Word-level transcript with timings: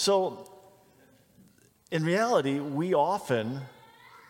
So, 0.00 0.50
in 1.90 2.04
reality, 2.04 2.58
we 2.58 2.94
often 2.94 3.60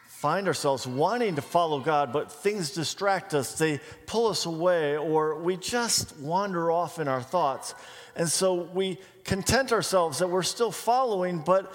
find 0.08 0.48
ourselves 0.48 0.84
wanting 0.84 1.36
to 1.36 1.42
follow 1.42 1.78
God, 1.78 2.12
but 2.12 2.32
things 2.32 2.72
distract 2.72 3.34
us. 3.34 3.56
They 3.56 3.78
pull 4.04 4.26
us 4.26 4.46
away, 4.46 4.96
or 4.96 5.36
we 5.40 5.56
just 5.56 6.16
wander 6.16 6.72
off 6.72 6.98
in 6.98 7.06
our 7.06 7.22
thoughts. 7.22 7.76
And 8.16 8.28
so 8.28 8.54
we 8.54 8.98
content 9.22 9.70
ourselves 9.70 10.18
that 10.18 10.26
we're 10.26 10.42
still 10.42 10.72
following, 10.72 11.38
but 11.38 11.72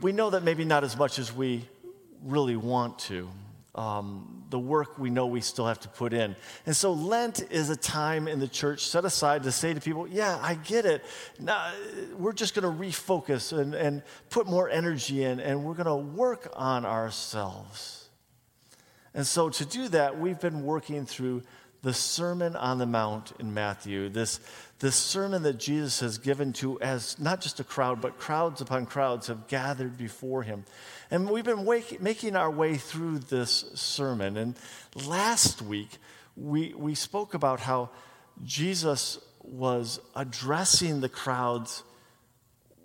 we 0.00 0.12
know 0.12 0.30
that 0.30 0.44
maybe 0.44 0.64
not 0.64 0.84
as 0.84 0.96
much 0.96 1.18
as 1.18 1.32
we 1.32 1.68
really 2.22 2.54
want 2.54 3.00
to 3.00 3.28
um, 3.74 4.43
the 4.54 4.58
work 4.60 5.00
we 5.00 5.10
know 5.10 5.26
we 5.26 5.40
still 5.40 5.66
have 5.66 5.80
to 5.80 5.88
put 5.88 6.12
in. 6.12 6.36
And 6.64 6.76
so 6.76 6.92
Lent 6.92 7.44
is 7.50 7.70
a 7.70 7.76
time 7.76 8.28
in 8.28 8.38
the 8.38 8.46
church 8.46 8.86
set 8.86 9.04
aside 9.04 9.42
to 9.42 9.50
say 9.50 9.74
to 9.74 9.80
people, 9.80 10.06
yeah, 10.06 10.38
I 10.40 10.54
get 10.54 10.86
it. 10.86 11.04
Now, 11.40 11.72
we're 12.16 12.32
just 12.32 12.54
going 12.54 12.62
to 12.62 12.84
refocus 12.84 13.52
and, 13.52 13.74
and 13.74 14.04
put 14.30 14.46
more 14.46 14.70
energy 14.70 15.24
in, 15.24 15.40
and 15.40 15.64
we're 15.64 15.74
going 15.74 15.86
to 15.86 15.96
work 15.96 16.52
on 16.54 16.86
ourselves. 16.86 18.08
And 19.12 19.26
so 19.26 19.48
to 19.48 19.64
do 19.64 19.88
that, 19.88 20.20
we've 20.20 20.38
been 20.38 20.62
working 20.62 21.04
through 21.04 21.42
the 21.84 21.92
Sermon 21.92 22.56
on 22.56 22.78
the 22.78 22.86
Mount 22.86 23.34
in 23.38 23.52
Matthew, 23.52 24.08
this, 24.08 24.40
this 24.78 24.96
sermon 24.96 25.42
that 25.42 25.58
Jesus 25.58 26.00
has 26.00 26.16
given 26.16 26.54
to 26.54 26.80
as 26.80 27.20
not 27.20 27.42
just 27.42 27.60
a 27.60 27.64
crowd, 27.64 28.00
but 28.00 28.18
crowds 28.18 28.62
upon 28.62 28.86
crowds 28.86 29.26
have 29.26 29.48
gathered 29.48 29.98
before 29.98 30.42
him. 30.42 30.64
And 31.10 31.28
we've 31.28 31.44
been 31.44 31.66
making 32.00 32.36
our 32.36 32.50
way 32.50 32.76
through 32.76 33.18
this 33.18 33.66
sermon. 33.74 34.38
And 34.38 34.56
last 35.06 35.60
week, 35.60 35.90
we, 36.36 36.72
we 36.72 36.94
spoke 36.94 37.34
about 37.34 37.60
how 37.60 37.90
Jesus 38.42 39.18
was 39.42 40.00
addressing 40.16 41.02
the 41.02 41.10
crowds 41.10 41.82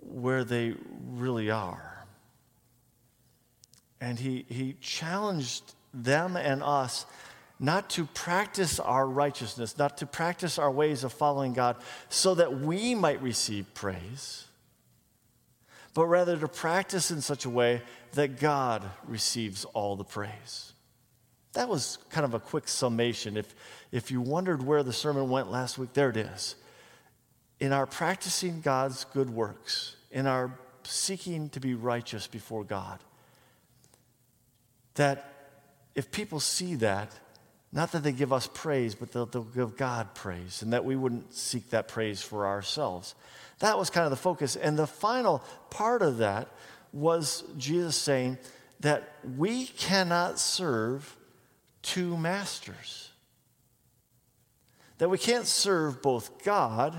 where 0.02 0.44
they 0.44 0.76
really 1.08 1.50
are. 1.50 2.06
And 4.02 4.20
he, 4.20 4.46
he 4.50 4.76
challenged 4.82 5.64
them 5.94 6.36
and 6.36 6.62
us 6.62 7.06
not 7.60 7.90
to 7.92 8.06
practice 8.06 8.80
our 8.80 9.06
righteousness, 9.06 9.78
not 9.78 9.98
to 9.98 10.06
practice 10.06 10.58
our 10.58 10.72
ways 10.72 11.04
of 11.04 11.12
following 11.12 11.54
God 11.54 11.76
so 12.08 12.36
that 12.36 12.62
we 12.62 12.96
might 12.96 13.22
receive 13.22 13.74
praise, 13.74 14.46
but 15.94 16.06
rather 16.06 16.38
to 16.38 16.48
practice 16.48 17.12
in 17.12 17.20
such 17.20 17.44
a 17.44 17.50
way 17.50 17.82
that 18.14 18.40
God 18.40 18.90
receives 19.06 19.66
all 19.66 19.98
the 19.98 20.06
praise. 20.06 20.74
That 21.54 21.68
was 21.68 21.98
kind 22.10 22.26
of 22.26 22.34
a 22.34 22.40
quick 22.40 22.68
summation. 22.68 23.36
If, 23.36 23.54
if 23.92 24.12
you 24.12 24.22
wondered 24.22 24.64
where 24.64 24.84
the 24.84 24.94
sermon 24.94 25.30
went 25.30 25.52
last 25.52 25.78
week, 25.78 25.94
there 25.94 26.10
it 26.10 26.18
is. 26.18 26.56
In 27.60 27.74
our 27.74 27.86
practicing 27.86 28.62
God's 28.62 29.04
good 29.04 29.30
works, 29.30 29.98
in 30.12 30.28
our 30.28 30.58
seeking 30.84 31.50
to 31.50 31.60
be 31.60 31.74
righteous 31.74 32.28
before 32.28 32.64
God, 32.64 33.00
that 34.94 35.34
if 35.96 36.12
people 36.12 36.40
see 36.40 36.76
that, 36.76 37.12
not 37.72 37.92
that 37.92 38.04
they 38.04 38.12
give 38.12 38.34
us 38.34 38.50
praise, 38.52 38.96
but 38.96 39.12
they'll, 39.12 39.28
they'll, 39.28 39.44
give 39.44 39.78
God 39.78 40.16
praise, 40.16 40.62
and 40.64 40.74
that 40.74 40.86
we 40.86 40.96
wouldn't 40.96 41.34
seek 41.34 41.70
that 41.70 41.88
praise 41.88 42.22
for 42.22 42.48
ourselves. 42.48 43.14
That 43.60 43.78
was 43.78 43.90
kind 43.90 44.06
of 44.06 44.12
the 44.12 44.18
focus. 44.18 44.56
And 44.56 44.78
the 44.78 44.88
final 44.88 45.44
part 45.70 46.02
of 46.02 46.18
that 46.18 46.48
was 46.92 47.44
Jesus 47.58 47.96
saying 47.96 48.40
that 48.80 49.14
we 49.38 49.68
cannot 49.68 50.40
serve 50.40 51.16
two 51.84 52.18
masters. 52.18 53.12
That 54.98 55.10
we 55.10 55.18
can't 55.18 55.46
serve 55.46 56.02
both 56.02 56.44
God, 56.44 56.96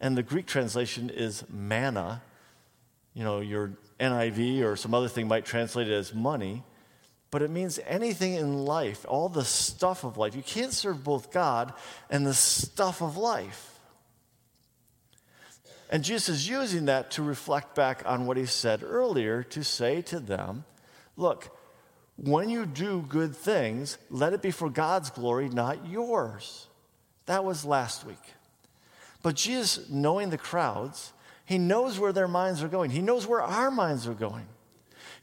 and 0.00 0.16
the 0.16 0.22
Greek 0.22 0.46
translation 0.46 1.10
is 1.10 1.44
mammon. 1.50 2.20
You 3.12 3.24
know, 3.24 3.40
your 3.40 3.72
NIV 4.00 4.64
or 4.64 4.76
some 4.76 4.94
other 4.94 5.08
thing 5.08 5.28
might 5.28 5.44
translate 5.44 5.88
it 5.88 5.92
as 5.92 6.14
money 6.14 6.64
but 7.34 7.42
it 7.42 7.50
means 7.50 7.80
anything 7.84 8.34
in 8.34 8.64
life, 8.64 9.04
all 9.08 9.28
the 9.28 9.44
stuff 9.44 10.04
of 10.04 10.16
life. 10.16 10.36
You 10.36 10.42
can't 10.44 10.72
serve 10.72 11.02
both 11.02 11.32
God 11.32 11.72
and 12.08 12.24
the 12.24 12.32
stuff 12.32 13.02
of 13.02 13.16
life. 13.16 13.80
And 15.90 16.04
Jesus 16.04 16.28
is 16.28 16.48
using 16.48 16.84
that 16.84 17.10
to 17.10 17.24
reflect 17.24 17.74
back 17.74 18.04
on 18.06 18.26
what 18.26 18.36
he 18.36 18.46
said 18.46 18.84
earlier 18.84 19.42
to 19.42 19.64
say 19.64 20.00
to 20.02 20.20
them, 20.20 20.64
look, 21.16 21.50
when 22.16 22.50
you 22.50 22.66
do 22.66 23.04
good 23.08 23.34
things, 23.34 23.98
let 24.10 24.32
it 24.32 24.40
be 24.40 24.52
for 24.52 24.70
God's 24.70 25.10
glory, 25.10 25.48
not 25.48 25.88
yours. 25.88 26.68
That 27.26 27.44
was 27.44 27.64
last 27.64 28.06
week. 28.06 28.32
But 29.24 29.34
Jesus, 29.34 29.90
knowing 29.90 30.30
the 30.30 30.38
crowds, 30.38 31.12
he 31.44 31.58
knows 31.58 31.98
where 31.98 32.12
their 32.12 32.28
minds 32.28 32.62
are 32.62 32.68
going. 32.68 32.90
He 32.90 33.02
knows 33.02 33.26
where 33.26 33.42
our 33.42 33.72
minds 33.72 34.06
are 34.06 34.14
going. 34.14 34.46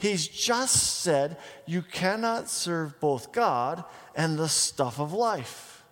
He's 0.02 0.28
just 0.28 1.02
said 1.04 1.38
you 1.68 1.84
cannot 1.84 2.50
serve 2.50 3.00
both 3.00 3.32
God 3.32 3.84
and 4.16 4.36
the 4.36 4.50
stuff 4.50 5.00
of 5.00 5.14
life. 5.14 5.84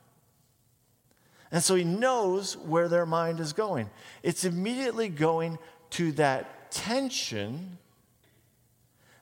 And 1.51 1.63
so 1.63 1.75
he 1.75 1.83
knows 1.83 2.57
where 2.57 2.87
their 2.87 3.05
mind 3.05 3.39
is 3.39 3.53
going. 3.53 3.87
It's 4.23 4.45
immediately 4.45 5.09
going 5.09 5.59
to 5.91 6.11
that 6.13 6.71
tension 6.71 7.77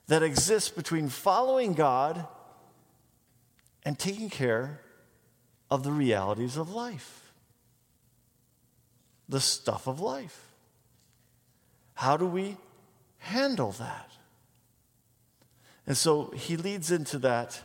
that 0.08 0.24
exists 0.24 0.70
between 0.70 1.10
following 1.10 1.74
God 1.74 2.26
and 3.84 4.00
taking 4.00 4.30
care 4.30 4.80
of 5.70 5.84
the 5.84 5.92
realities 5.92 6.56
of 6.56 6.70
life, 6.70 7.34
the 9.28 9.42
stuff 9.42 9.86
of 9.86 10.00
life. 10.00 10.54
How 11.96 12.16
do 12.16 12.26
we 12.26 12.56
handle 13.18 13.74
that? 13.74 14.17
And 15.88 15.96
so 15.96 16.32
he 16.36 16.58
leads 16.58 16.92
into 16.92 17.18
that 17.20 17.62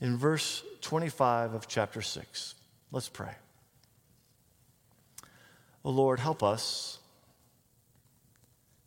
in 0.00 0.16
verse 0.16 0.64
25 0.80 1.54
of 1.54 1.68
chapter 1.68 2.02
6. 2.02 2.54
Let's 2.90 3.08
pray. 3.08 3.34
Oh 5.84 5.90
Lord, 5.90 6.18
help 6.18 6.42
us. 6.42 6.98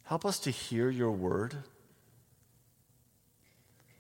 Help 0.04 0.26
us 0.26 0.40
to 0.40 0.52
hear 0.52 0.90
your 0.90 1.12
word. 1.12 1.56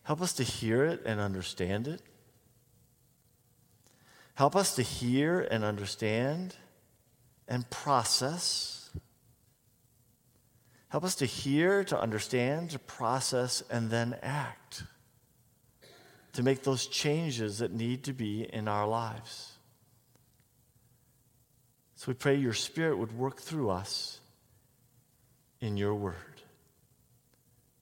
Help 0.03 0.22
us 0.22 0.34
to 0.34 0.44
hear 0.44 0.84
it 0.84 1.02
and 1.06 1.22
understand 1.22 1.88
it. 1.88 2.02
Help 4.36 4.56
us 4.56 4.75
to 4.75 4.81
hear 4.81 5.40
and 5.40 5.63
understand 5.63 6.56
and 7.47 7.69
process 7.69 8.82
Help 10.94 11.06
us 11.06 11.16
to 11.16 11.26
hear, 11.26 11.84
to 11.84 12.00
understand, 12.00 12.70
to 12.70 12.78
process, 12.78 13.64
and 13.72 13.90
then 13.90 14.16
act. 14.22 14.84
To 16.34 16.44
make 16.44 16.62
those 16.62 16.86
changes 16.86 17.58
that 17.58 17.74
need 17.74 18.04
to 18.04 18.14
be 18.14 18.44
in 18.44 18.68
our 18.68 18.88
lives. 18.88 19.54
So 21.96 22.06
we 22.09 22.14
pray 22.14 22.36
your 22.36 22.54
Spirit 22.54 23.00
would 23.00 23.18
work 23.18 23.42
through 23.42 23.72
us 23.72 24.20
in 25.59 25.78
your 25.78 25.96
word. 25.96 26.44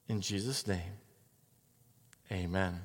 In 0.08 0.22
Jesus' 0.22 0.66
name, 0.66 0.96
amen. 2.32 2.80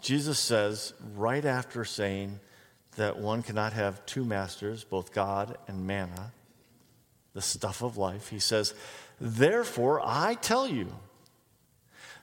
Jesus 0.00 0.38
says, 0.38 0.94
right 1.16 1.44
after 1.44 1.84
saying 1.84 2.38
that 2.94 3.18
one 3.18 3.42
cannot 3.42 3.72
have 3.72 4.06
two 4.06 4.24
masters, 4.24 4.84
both 4.84 5.12
God 5.12 5.58
and 5.66 5.84
mammon, 5.84 6.30
the 7.34 7.42
stuff 7.42 7.82
of 7.82 7.96
life. 7.96 8.28
He 8.28 8.38
says, 8.38 8.74
Therefore, 9.20 10.00
I 10.04 10.34
tell 10.34 10.66
you, 10.66 10.92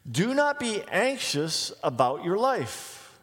do 0.09 0.33
not 0.33 0.59
be 0.59 0.81
anxious 0.89 1.73
about 1.83 2.23
your 2.23 2.37
life, 2.37 3.17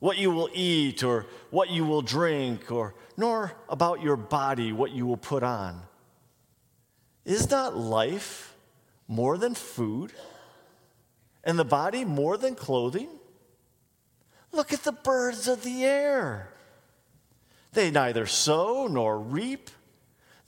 what 0.00 0.18
you 0.18 0.30
will 0.30 0.50
eat 0.52 1.02
or 1.02 1.26
what 1.50 1.70
you 1.70 1.84
will 1.84 2.02
drink, 2.02 2.70
or 2.70 2.94
nor 3.16 3.52
about 3.68 4.02
your 4.02 4.16
body, 4.16 4.72
what 4.72 4.90
you 4.90 5.06
will 5.06 5.16
put 5.16 5.42
on. 5.42 5.82
Is 7.24 7.50
not 7.50 7.76
life 7.76 8.54
more 9.06 9.38
than 9.38 9.54
food, 9.54 10.12
and 11.44 11.58
the 11.58 11.64
body 11.64 12.04
more 12.04 12.36
than 12.36 12.54
clothing? 12.54 13.08
Look 14.52 14.72
at 14.72 14.82
the 14.82 14.92
birds 14.92 15.46
of 15.46 15.62
the 15.62 15.84
air. 15.84 16.52
They 17.72 17.90
neither 17.90 18.26
sow 18.26 18.88
nor 18.88 19.18
reap 19.18 19.70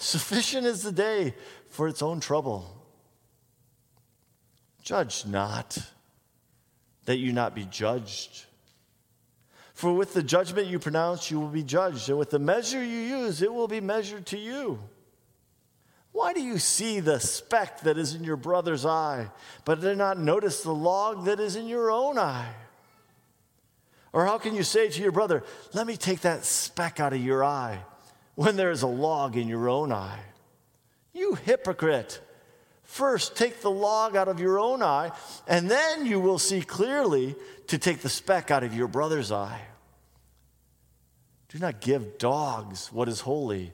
Sufficient 0.00 0.66
is 0.66 0.82
the 0.82 0.92
day 0.92 1.34
for 1.68 1.86
its 1.86 2.00
own 2.00 2.20
trouble. 2.20 2.74
Judge 4.82 5.26
not, 5.26 5.76
that 7.04 7.18
you 7.18 7.34
not 7.34 7.54
be 7.54 7.66
judged. 7.66 8.46
For 9.74 9.92
with 9.92 10.14
the 10.14 10.22
judgment 10.22 10.68
you 10.68 10.78
pronounce, 10.78 11.30
you 11.30 11.38
will 11.38 11.48
be 11.48 11.62
judged, 11.62 12.08
and 12.08 12.18
with 12.18 12.30
the 12.30 12.38
measure 12.38 12.82
you 12.82 12.98
use, 12.98 13.42
it 13.42 13.52
will 13.52 13.68
be 13.68 13.82
measured 13.82 14.24
to 14.26 14.38
you. 14.38 14.78
Why 16.12 16.32
do 16.32 16.42
you 16.42 16.58
see 16.58 17.00
the 17.00 17.20
speck 17.20 17.80
that 17.82 17.98
is 17.98 18.14
in 18.14 18.24
your 18.24 18.36
brother's 18.36 18.86
eye, 18.86 19.28
but 19.66 19.82
do 19.82 19.94
not 19.94 20.18
notice 20.18 20.62
the 20.62 20.74
log 20.74 21.26
that 21.26 21.40
is 21.40 21.56
in 21.56 21.68
your 21.68 21.90
own 21.90 22.18
eye? 22.18 22.54
Or 24.14 24.24
how 24.24 24.38
can 24.38 24.54
you 24.54 24.62
say 24.62 24.88
to 24.88 25.02
your 25.02 25.12
brother, 25.12 25.44
Let 25.74 25.86
me 25.86 25.98
take 25.98 26.22
that 26.22 26.46
speck 26.46 27.00
out 27.00 27.12
of 27.12 27.20
your 27.20 27.44
eye, 27.44 27.80
when 28.34 28.56
there 28.56 28.70
is 28.70 28.82
a 28.82 28.86
log 28.86 29.36
in 29.36 29.48
your 29.48 29.68
own 29.68 29.92
eye? 29.92 30.20
You 31.12 31.34
hypocrite. 31.34 32.20
First, 32.82 33.36
take 33.36 33.60
the 33.60 33.70
log 33.70 34.16
out 34.16 34.28
of 34.28 34.40
your 34.40 34.58
own 34.58 34.82
eye, 34.82 35.12
and 35.46 35.70
then 35.70 36.06
you 36.06 36.18
will 36.18 36.38
see 36.38 36.60
clearly 36.60 37.36
to 37.68 37.78
take 37.78 38.00
the 38.00 38.08
speck 38.08 38.50
out 38.50 38.64
of 38.64 38.74
your 38.74 38.88
brother's 38.88 39.30
eye. 39.30 39.62
Do 41.48 41.58
not 41.58 41.80
give 41.80 42.18
dogs 42.18 42.92
what 42.92 43.08
is 43.08 43.20
holy, 43.20 43.72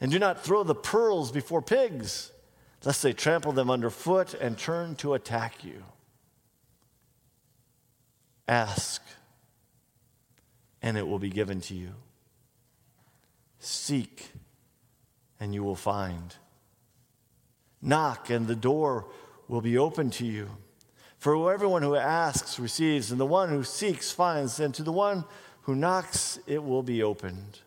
and 0.00 0.12
do 0.12 0.18
not 0.18 0.44
throw 0.44 0.62
the 0.62 0.74
pearls 0.74 1.32
before 1.32 1.62
pigs, 1.62 2.30
lest 2.84 3.02
they 3.02 3.12
trample 3.12 3.52
them 3.52 3.70
underfoot 3.70 4.34
and 4.34 4.58
turn 4.58 4.96
to 4.96 5.14
attack 5.14 5.64
you. 5.64 5.82
Ask, 8.48 9.02
and 10.82 10.96
it 10.96 11.06
will 11.06 11.20
be 11.20 11.30
given 11.30 11.60
to 11.62 11.74
you. 11.74 11.94
Seek, 13.64 14.32
and 15.38 15.54
you 15.54 15.62
will 15.62 15.76
find. 15.76 16.34
Knock, 17.80 18.28
and 18.28 18.48
the 18.48 18.56
door 18.56 19.06
will 19.46 19.60
be 19.60 19.78
open 19.78 20.10
to 20.10 20.26
you. 20.26 20.48
For 21.18 21.52
everyone 21.52 21.82
who 21.82 21.94
asks 21.94 22.58
receives, 22.58 23.12
and 23.12 23.20
the 23.20 23.26
one 23.26 23.50
who 23.50 23.62
seeks 23.62 24.10
finds, 24.10 24.58
and 24.58 24.74
to 24.74 24.82
the 24.82 24.90
one 24.90 25.24
who 25.62 25.76
knocks 25.76 26.40
it 26.48 26.64
will 26.64 26.82
be 26.82 27.04
opened. 27.04 27.60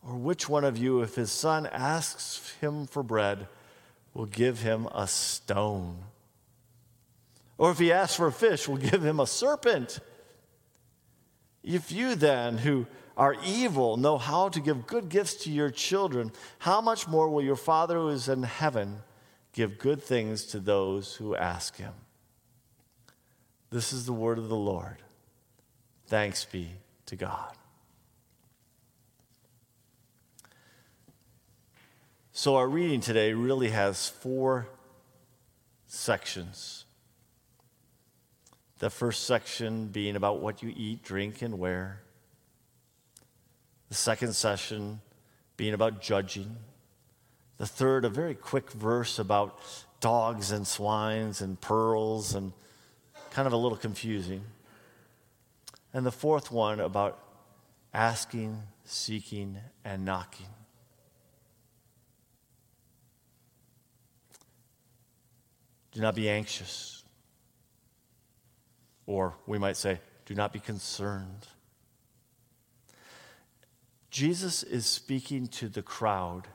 Or 0.00 0.14
which 0.14 0.48
one 0.48 0.62
of 0.62 0.78
you, 0.78 1.00
if 1.00 1.16
his 1.16 1.32
son 1.32 1.66
asks 1.66 2.54
him 2.60 2.86
for 2.86 3.02
bread, 3.02 3.48
will 4.14 4.26
give 4.26 4.60
him 4.60 4.86
a 4.94 5.08
stone? 5.08 6.04
Or 7.58 7.72
if 7.72 7.80
he 7.80 7.90
asks 7.90 8.14
for 8.14 8.28
a 8.28 8.32
fish, 8.32 8.68
will 8.68 8.76
give 8.76 9.04
him 9.04 9.18
a 9.18 9.26
serpent? 9.26 9.98
If 11.66 11.90
you 11.90 12.14
then, 12.14 12.58
who 12.58 12.86
are 13.16 13.34
evil 13.44 13.96
know 13.96 14.18
how 14.18 14.48
to 14.50 14.60
give 14.60 14.86
good 14.86 15.08
gifts 15.08 15.34
to 15.44 15.50
your 15.50 15.70
children, 15.70 16.30
how 16.60 16.80
much 16.80 17.08
more 17.08 17.28
will 17.28 17.42
your 17.42 17.56
Father 17.56 17.96
who 17.96 18.08
is 18.08 18.28
in 18.28 18.44
heaven 18.44 19.02
give 19.52 19.76
good 19.76 20.00
things 20.00 20.44
to 20.46 20.60
those 20.60 21.16
who 21.16 21.34
ask 21.34 21.76
him? 21.76 21.92
This 23.70 23.92
is 23.92 24.06
the 24.06 24.12
word 24.12 24.38
of 24.38 24.48
the 24.48 24.56
Lord. 24.56 25.02
Thanks 26.06 26.44
be 26.44 26.70
to 27.06 27.16
God. 27.16 27.52
So, 32.30 32.56
our 32.56 32.68
reading 32.68 33.00
today 33.00 33.32
really 33.32 33.70
has 33.70 34.08
four 34.08 34.68
sections. 35.86 36.85
The 38.78 38.90
first 38.90 39.24
section 39.24 39.88
being 39.88 40.16
about 40.16 40.40
what 40.40 40.62
you 40.62 40.72
eat, 40.76 41.02
drink, 41.02 41.40
and 41.42 41.58
wear. 41.58 42.02
The 43.88 43.94
second 43.94 44.34
session 44.34 45.00
being 45.56 45.72
about 45.72 46.02
judging. 46.02 46.56
The 47.58 47.66
third, 47.66 48.04
a 48.04 48.10
very 48.10 48.34
quick 48.34 48.70
verse 48.70 49.18
about 49.18 49.58
dogs 50.00 50.50
and 50.50 50.66
swines 50.66 51.40
and 51.40 51.58
pearls 51.60 52.34
and 52.34 52.52
kind 53.30 53.46
of 53.46 53.52
a 53.52 53.56
little 53.56 53.78
confusing. 53.78 54.42
And 55.94 56.04
the 56.04 56.12
fourth 56.12 56.52
one 56.52 56.80
about 56.80 57.18
asking, 57.94 58.62
seeking, 58.84 59.56
and 59.84 60.04
knocking. 60.04 60.46
Do 65.92 66.02
not 66.02 66.14
be 66.14 66.28
anxious. 66.28 66.95
Or 69.06 69.34
we 69.46 69.58
might 69.58 69.76
say, 69.76 70.00
do 70.24 70.34
not 70.34 70.52
be 70.52 70.58
concerned. 70.58 71.46
Jesus 74.10 74.62
is 74.62 74.86
speaking 74.86 75.46
to 75.48 75.68
the 75.68 75.82
crowd 75.82 76.48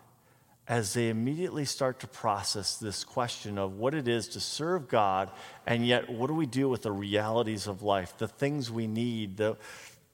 as 0.68 0.94
they 0.94 1.10
immediately 1.10 1.66
start 1.66 2.00
to 2.00 2.08
process 2.08 2.78
this 2.78 3.04
question 3.04 3.58
of 3.58 3.78
what 3.78 3.94
it 3.94 4.08
is 4.08 4.28
to 4.30 4.40
serve 4.40 4.88
God, 4.88 5.30
and 5.68 5.86
yet 5.86 6.10
what 6.10 6.28
do 6.28 6.34
we 6.34 6.46
do 6.46 6.70
with 6.70 6.84
the 6.84 6.92
realities 6.92 7.68
of 7.68 7.84
life, 7.84 8.18
the 8.18 8.28
things 8.28 8.72
we 8.72 8.88
need, 8.88 9.38
the 9.38 9.58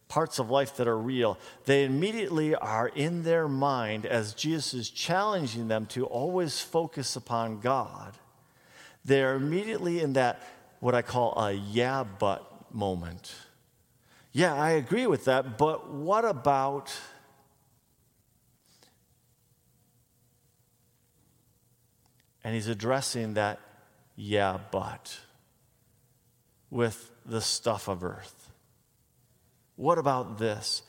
parts 0.08 0.40
of 0.40 0.50
life 0.50 0.78
that 0.78 0.88
are 0.88 0.98
real. 0.98 1.38
They 1.66 1.84
immediately 1.84 2.56
are 2.56 2.88
in 2.88 3.24
their 3.24 3.48
mind 3.48 4.06
as 4.06 4.34
Jesus 4.34 4.74
is 4.74 4.90
challenging 4.90 5.68
them 5.68 5.86
to 5.88 6.06
always 6.06 6.62
focus 6.62 7.16
upon 7.16 7.60
God. 7.60 8.14
They're 9.06 9.36
immediately 9.36 10.00
in 10.02 10.14
that, 10.14 10.42
what 10.80 10.96
I 10.96 11.02
call 11.02 11.34
a 11.38 11.52
yeah, 11.52 12.04
but 12.04 12.74
moment. 12.74 13.34
Yeah, 14.32 14.54
I 14.54 14.72
agree 14.72 15.08
with 15.08 15.26
that, 15.26 15.58
but 15.58 15.90
what 15.90 16.26
about 16.26 16.94
And 22.48 22.56
he's 22.56 22.70
addressing 22.70 23.34
that, 23.34 23.60
yeah, 24.16 24.58
but 24.72 25.20
with 26.70 27.12
the 27.26 27.42
stuff 27.42 27.90
of 27.90 28.06
earth. 28.06 28.54
What 29.76 29.98
about 29.98 30.38
this? 30.38 30.82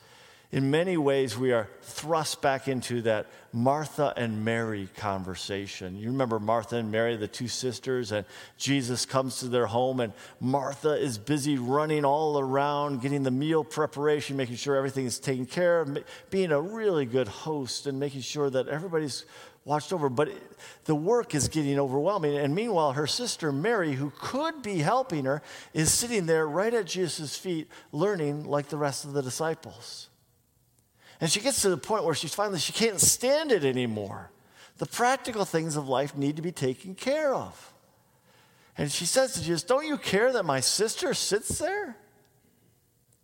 In 0.51 0.71
many 0.71 0.97
ways, 0.97 1.37
we 1.37 1.51
are 1.51 1.69
thrust 1.83 2.41
back 2.41 2.67
into 2.67 3.03
that 3.03 3.27
Martha 3.53 4.11
and 4.17 4.43
Mary 4.43 4.89
conversation. 4.97 5.95
You 5.95 6.07
remember 6.07 6.39
Martha 6.39 6.77
and 6.77 6.91
Mary, 6.91 7.17
the 7.17 7.27
two 7.27 7.47
sisters, 7.47 8.11
and 8.11 8.25
Jesus 8.57 9.05
comes 9.05 9.41
to 9.41 9.47
their 9.47 9.67
home, 9.67 9.99
and 9.99 10.11
Martha 10.39 10.93
is 10.93 11.19
busy 11.19 11.59
running 11.59 12.03
all 12.03 12.39
around, 12.39 13.03
getting 13.03 13.21
the 13.21 13.29
meal 13.29 13.63
preparation, 13.63 14.37
making 14.37 14.55
sure 14.55 14.75
everything 14.75 15.05
is 15.05 15.19
taken 15.19 15.45
care 15.45 15.81
of, 15.81 15.99
being 16.31 16.51
a 16.51 16.59
really 16.59 17.05
good 17.05 17.27
host, 17.27 17.85
and 17.85 17.99
making 17.99 18.21
sure 18.21 18.49
that 18.49 18.67
everybody's 18.67 19.25
watched 19.65 19.93
over. 19.93 20.09
But 20.09 20.29
the 20.85 20.95
work 20.95 21.35
is 21.35 21.47
getting 21.47 21.79
overwhelming. 21.79 22.35
And 22.35 22.55
meanwhile, 22.55 22.93
her 22.93 23.05
sister 23.05 23.51
Mary, 23.51 23.93
who 23.93 24.11
could 24.19 24.63
be 24.63 24.79
helping 24.79 25.25
her, 25.25 25.43
is 25.75 25.93
sitting 25.93 26.25
there 26.25 26.47
right 26.47 26.73
at 26.73 26.87
Jesus' 26.87 27.37
feet, 27.37 27.67
learning 27.91 28.45
like 28.45 28.69
the 28.69 28.77
rest 28.77 29.05
of 29.05 29.13
the 29.13 29.21
disciples. 29.21 30.08
And 31.21 31.29
she 31.29 31.41
gets 31.41 31.61
to 31.63 31.69
the 31.69 31.77
point 31.77 32.05
where 32.05 32.15
she's 32.15 32.33
finally, 32.33 32.59
she 32.59 32.73
can't 32.73 32.99
stand 32.99 33.51
it 33.51 33.65
anymore. 33.65 34.31
The 34.77 34.85
practical 34.85 35.43
things 35.43 35.75
of 35.75 35.89
life 35.89 36.15
need 36.15 36.37
to 36.37 36.41
be 36.41 36.53
taken 36.53 36.95
care 36.95 37.33
of. 37.33 37.73
And 38.77 38.89
she 38.89 39.05
says 39.05 39.33
to 39.33 39.43
Jesus, 39.43 39.63
Don't 39.63 39.85
you 39.85 39.97
care 39.97 40.31
that 40.31 40.45
my 40.45 40.61
sister 40.61 41.13
sits 41.13 41.59
there? 41.59 41.97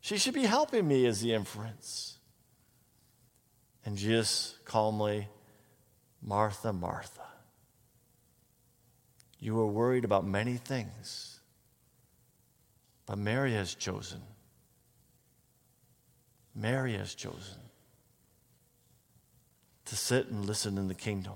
She 0.01 0.17
should 0.17 0.33
be 0.33 0.43
helping 0.43 0.85
me, 0.87 1.05
is 1.05 1.21
the 1.21 1.33
inference. 1.33 2.19
And 3.85 3.97
Jesus 3.97 4.57
calmly 4.65 5.29
Martha, 6.21 6.73
Martha, 6.73 7.21
You 9.39 9.59
are 9.59 9.67
worried 9.67 10.03
about 10.03 10.25
many 10.25 10.57
things. 10.57 11.39
But 13.05 13.19
Mary 13.19 13.53
has 13.53 13.75
chosen. 13.75 14.21
Mary 16.53 16.97
has 16.97 17.13
chosen 17.15 17.59
to 19.95 20.01
sit 20.01 20.27
and 20.27 20.45
listen 20.45 20.77
in 20.77 20.87
the 20.87 20.93
kingdom. 20.93 21.33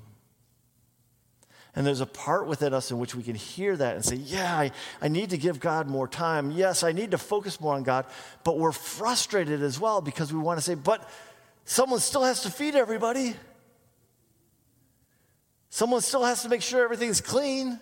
And 1.75 1.88
there's 1.88 2.01
a 2.01 2.06
part 2.06 2.48
within 2.48 2.74
us 2.74 2.92
in 2.92 3.00
which 3.00 3.16
we 3.16 3.24
can 3.24 3.36
hear 3.36 3.78
that 3.78 3.96
and 3.96 4.04
say, 4.04 4.16
Yeah, 4.16 4.58
I, 4.58 4.72
I 5.01 5.08
need 5.08 5.30
to 5.30 5.38
give 5.38 5.60
God 5.60 5.88
more 5.88 6.08
time. 6.08 6.51
Yes, 6.51 6.84
I 6.84 6.92
need 6.92 7.12
to 7.12 7.18
focus 7.18 7.62
more 7.62 7.75
on 7.75 7.84
God. 7.84 8.06
But 8.44 8.58
we're 8.58 8.72
frustrated 8.72 9.62
as 9.63 9.80
well 9.80 10.01
because 10.01 10.34
we 10.34 10.39
want 10.39 10.58
to 10.58 10.63
say, 10.63 10.75
But 10.75 11.08
someone 11.63 12.00
still 12.00 12.24
has 12.24 12.42
to 12.42 12.50
feed 12.50 12.75
everybody. 12.75 13.36
Someone 15.70 16.01
still 16.01 16.25
has 16.25 16.42
to 16.42 16.50
make 16.50 16.63
sure 16.63 16.84
everything's 16.84 17.22
clean, 17.22 17.80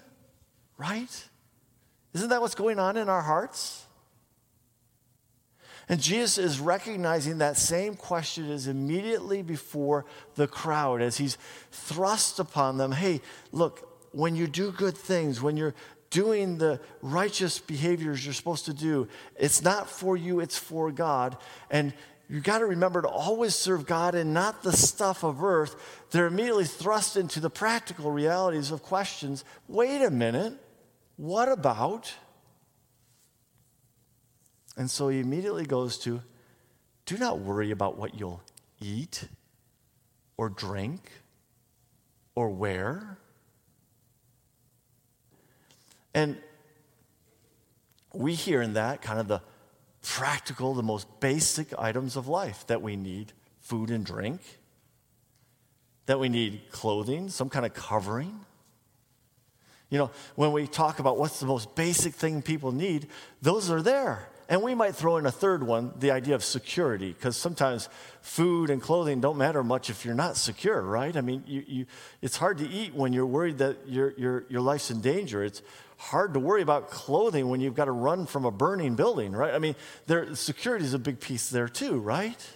right? 0.78 1.26
Isn't 2.14 2.30
that 2.30 2.42
what's 2.42 2.56
going 2.56 2.80
on 2.80 2.98
in 2.98 3.08
our 3.08 3.22
hearts? 3.22 3.87
And 5.90 6.02
Jesus 6.02 6.38
is 6.38 6.60
recognizing 6.60 7.38
that 7.38 7.58
same 7.58 7.96
question 7.96 8.50
is 8.50 8.68
immediately 8.68 9.42
before 9.42 10.06
the 10.36 10.48
crowd 10.48 11.02
as 11.02 11.18
he's 11.18 11.38
thrust 11.72 12.40
upon 12.40 12.78
them 12.78 12.92
hey, 12.92 13.22
look, 13.52 13.88
when 14.12 14.36
you 14.36 14.48
do 14.48 14.72
good 14.72 14.98
things, 14.98 15.42
when 15.42 15.56
you're 15.58 15.76
doing 16.10 16.58
the 16.58 16.80
righteous 17.02 17.60
behaviors 17.60 18.26
you're 18.26 18.34
supposed 18.34 18.66
to 18.66 18.74
do, 18.74 19.08
it's 19.38 19.62
not 19.62 19.90
for 19.90 20.18
you, 20.18 20.40
it's 20.40 20.58
for 20.58 20.92
God. 20.92 21.38
And 21.70 21.94
you 22.30 22.42
got 22.42 22.60
to 22.60 22.66
remember 22.66 23.02
to 23.02 23.08
always 23.08 23.56
serve 23.56 23.86
God 23.86 24.14
and 24.14 24.34
not 24.34 24.64
the 24.64 24.74
stuff 24.74 25.24
of 25.24 25.44
earth. 25.44 25.76
They're 26.12 26.28
immediately 26.28 26.66
thrust 26.66 27.16
into 27.16 27.40
the 27.40 27.50
practical 27.50 28.12
realities 28.12 28.72
of 28.72 28.84
questions. 28.84 29.46
Wait 29.68 30.02
a 30.02 30.12
minute, 30.12 30.54
what 31.16 31.50
about? 31.50 32.14
And 34.78 34.90
so 34.90 35.10
he 35.10 35.20
immediately 35.20 35.66
goes 35.66 35.98
to 36.00 36.22
do 37.08 37.18
not 37.18 37.40
worry 37.40 37.72
about 37.72 37.98
what 37.98 38.20
you'll 38.20 38.44
eat 38.80 39.28
or 40.38 40.50
drink 40.50 41.10
or 42.36 42.50
wear. 42.50 43.18
And 46.14 46.38
we 48.14 48.36
hear 48.36 48.62
in 48.62 48.74
that 48.74 49.02
kind 49.02 49.20
of 49.20 49.28
the 49.28 49.42
practical, 50.04 50.74
the 50.74 50.84
most 50.84 51.20
basic 51.20 51.78
items 51.78 52.16
of 52.16 52.28
life 52.28 52.66
that 52.68 52.82
we 52.82 52.96
need 52.96 53.34
food 53.60 53.90
and 53.90 54.06
drink, 54.06 54.42
that 56.06 56.20
we 56.20 56.30
need 56.30 56.72
clothing, 56.72 57.30
some 57.30 57.50
kind 57.50 57.66
of 57.66 57.74
covering. 57.74 58.40
You 59.90 59.98
know, 59.98 60.12
when 60.36 60.52
we 60.52 60.68
talk 60.68 61.00
about 61.00 61.18
what's 61.18 61.40
the 61.40 61.46
most 61.46 61.76
basic 61.76 62.14
thing 62.14 62.42
people 62.42 62.72
need, 62.72 63.08
those 63.42 63.72
are 63.72 63.82
there. 63.82 64.30
And 64.50 64.62
we 64.62 64.76
might 64.76 64.96
throw 64.96 65.18
in 65.18 65.26
a 65.26 65.32
third 65.32 65.62
one, 65.62 65.92
the 66.00 66.12
idea 66.12 66.34
of 66.34 66.44
security, 66.44 67.12
because 67.12 67.36
sometimes 67.36 67.90
food 68.22 68.70
and 68.70 68.82
clothing 68.82 69.20
don't 69.20 69.38
matter 69.38 69.62
much 69.62 69.90
if 69.90 70.06
you're 70.06 70.16
not 70.16 70.38
secure, 70.38 70.82
right? 70.82 71.16
I 71.18 71.22
mean, 71.22 71.44
you, 71.46 71.64
you, 71.68 71.86
it's 72.22 72.38
hard 72.38 72.60
to 72.60 72.68
eat 72.68 72.94
when 72.94 73.12
you're 73.12 73.26
worried 73.26 73.58
that 73.58 73.78
your, 73.88 74.14
your, 74.18 74.46
your 74.48 74.62
life's 74.62 74.90
in 74.90 75.02
danger. 75.02 75.44
It's 75.44 75.62
hard 75.98 76.34
to 76.36 76.40
worry 76.40 76.62
about 76.62 76.90
clothing 76.90 77.50
when 77.50 77.60
you've 77.60 77.76
got 77.76 77.86
to 77.86 77.92
run 77.92 78.26
from 78.26 78.46
a 78.46 78.52
burning 78.52 78.96
building, 78.96 79.34
right? 79.34 79.54
I 79.54 79.60
mean, 79.60 79.76
there, 80.06 80.34
security 80.36 80.86
is 80.86 80.94
a 80.94 81.00
big 81.00 81.20
piece 81.20 81.50
there 81.50 81.68
too, 81.68 82.00
right? 82.00 82.50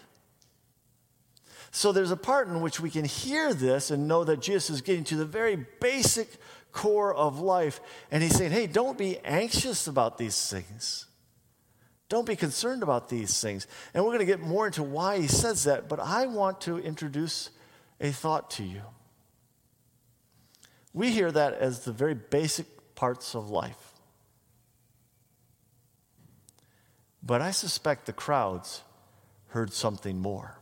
So 1.72 1.92
there's 1.92 2.12
a 2.12 2.18
part 2.18 2.48
in 2.48 2.62
which 2.62 2.80
we 2.80 2.90
can 2.90 3.04
hear 3.04 3.54
this 3.54 3.92
and 3.92 4.08
know 4.08 4.24
that 4.24 4.42
Jesus 4.42 4.70
is 4.70 4.82
getting 4.82 5.04
to 5.06 5.16
the 5.16 5.26
very 5.26 5.66
basic 5.80 6.30
core 6.72 7.14
of 7.14 7.40
life. 7.40 7.82
And 8.12 8.24
he's 8.24 8.36
saying, 8.36 8.52
hey, 8.52 8.68
don't 8.68 8.98
be 8.98 9.20
anxious 9.20 9.88
about 9.88 10.18
these 10.18 10.50
things. 10.50 11.08
Don't 12.12 12.28
be 12.28 12.36
concerned 12.36 12.84
about 12.84 13.08
these 13.08 13.40
things. 13.40 13.68
And 13.94 14.04
we're 14.04 14.10
going 14.10 14.20
to 14.20 14.26
get 14.26 14.42
more 14.42 14.68
into 14.68 14.84
why 14.84 15.22
he 15.22 15.28
says 15.28 15.64
that, 15.64 15.88
but 15.88 15.98
I 15.98 16.26
want 16.26 16.60
to 16.62 16.78
introduce 16.78 17.52
a 18.02 18.12
thought 18.12 18.52
to 18.52 18.64
you. 18.64 18.82
We 20.94 21.12
hear 21.12 21.32
that 21.32 21.54
as 21.54 21.86
the 21.86 21.94
very 21.94 22.14
basic 22.14 22.66
parts 22.96 23.34
of 23.34 23.50
life. 23.50 23.94
But 27.24 27.40
I 27.40 27.52
suspect 27.52 28.08
the 28.08 28.14
crowds 28.14 28.82
heard 29.48 29.72
something 29.72 30.20
more. 30.20 30.60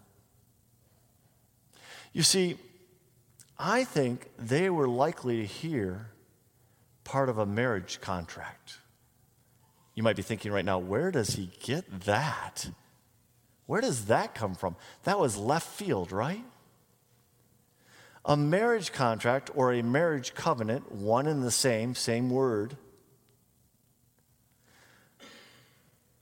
You 2.13 2.21
see, 2.21 2.57
I 3.57 3.85
think 3.85 4.29
they 4.37 4.69
were 4.69 4.87
likely 4.87 5.37
to 5.37 5.45
hear 5.47 6.11
part 7.03 7.27
of 7.27 7.39
a 7.39 7.45
marriage 7.47 8.01
contract. 8.01 8.78
You 9.99 10.03
might 10.03 10.15
be 10.15 10.21
thinking 10.21 10.53
right 10.53 10.63
now, 10.63 10.79
where 10.79 11.11
does 11.11 11.31
he 11.31 11.51
get 11.61 12.05
that? 12.05 12.69
Where 13.65 13.81
does 13.81 14.05
that 14.05 14.33
come 14.33 14.55
from? 14.55 14.77
That 15.03 15.19
was 15.19 15.35
left 15.35 15.67
field, 15.67 16.13
right? 16.13 16.45
A 18.23 18.37
marriage 18.37 18.93
contract 18.93 19.51
or 19.55 19.73
a 19.73 19.83
marriage 19.83 20.33
covenant, 20.35 20.89
one 20.89 21.27
and 21.27 21.43
the 21.43 21.51
same, 21.51 21.95
same 21.95 22.29
word. 22.29 22.77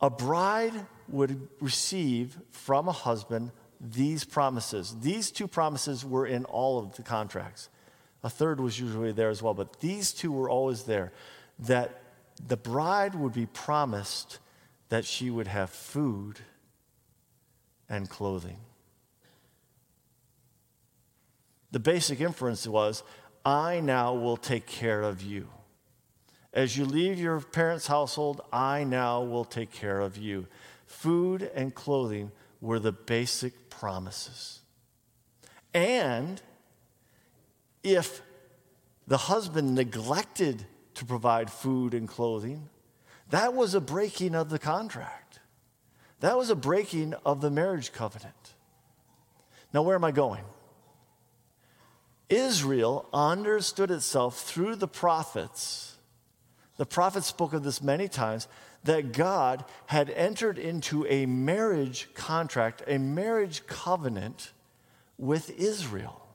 A 0.02 0.10
bride 0.10 0.88
would 1.08 1.48
receive 1.62 2.36
from 2.50 2.88
a 2.88 2.92
husband 2.92 3.52
these 3.80 4.24
promises. 4.24 4.96
These 5.02 5.30
two 5.30 5.48
promises 5.48 6.04
were 6.04 6.26
in 6.26 6.46
all 6.46 6.80
of 6.80 6.96
the 6.96 7.04
contracts. 7.04 7.70
A 8.24 8.30
third 8.32 8.60
was 8.60 8.80
usually 8.80 9.12
there 9.12 9.30
as 9.30 9.44
well, 9.44 9.54
but 9.54 9.82
these 9.82 10.14
two 10.14 10.32
were 10.32 10.50
always 10.50 10.86
there 10.86 11.14
that 11.60 12.02
the 12.46 12.58
bride 12.58 13.16
would 13.16 13.34
be 13.34 13.46
promised 13.46 14.40
that 14.90 15.06
she 15.06 15.30
would 15.30 15.48
have 15.48 15.70
food 15.70 16.40
and 17.90 18.10
clothing. 18.10 18.58
The 21.72 21.80
basic 21.80 22.22
inference 22.22 22.66
was 22.68 23.04
I 23.46 23.80
now 23.80 24.14
will 24.14 24.38
take 24.38 24.66
care 24.66 25.02
of 25.02 25.22
you. 25.22 25.48
As 26.54 26.78
you 26.78 26.86
leave 26.86 27.20
your 27.20 27.40
parents' 27.40 27.88
household, 27.88 28.42
I 28.52 28.84
now 28.84 29.22
will 29.22 29.46
take 29.46 29.72
care 29.72 30.00
of 30.00 30.18
you. 30.18 30.48
Food 30.86 31.52
and 31.54 31.76
clothing 31.76 32.32
were 32.62 32.80
the 32.80 32.92
basic 32.92 33.70
promises. 33.70 34.62
And 35.74 36.42
if 37.84 38.22
the 39.06 39.18
husband 39.18 39.76
neglected 39.76 40.66
to 40.98 41.06
provide 41.06 41.50
food 41.50 41.94
and 41.94 42.08
clothing. 42.08 42.70
That 43.30 43.54
was 43.54 43.74
a 43.74 43.82
breaking 43.82 44.36
of 44.36 44.50
the 44.50 44.60
contract. 44.60 45.40
That 46.20 46.38
was 46.38 46.50
a 46.50 46.56
breaking 46.56 47.14
of 47.26 47.42
the 47.42 47.52
marriage 47.52 47.92
covenant. 47.94 48.54
Now, 49.74 49.84
where 49.84 49.96
am 49.96 50.04
I 50.04 50.12
going? 50.12 50.44
Israel 52.30 53.08
understood 53.14 53.92
itself 53.92 54.42
through 54.42 54.76
the 54.76 54.88
prophets. 54.88 55.98
The 56.78 56.86
prophets 56.86 57.28
spoke 57.28 57.54
of 57.54 57.64
this 57.64 57.82
many 57.82 58.08
times 58.08 58.48
that 58.84 59.14
God 59.14 59.66
had 59.88 60.10
entered 60.10 60.58
into 60.58 61.06
a 61.08 61.26
marriage 61.26 62.10
contract, 62.14 62.84
a 62.88 62.98
marriage 62.98 63.66
covenant 63.68 64.52
with 65.18 65.50
Israel. 65.60 66.27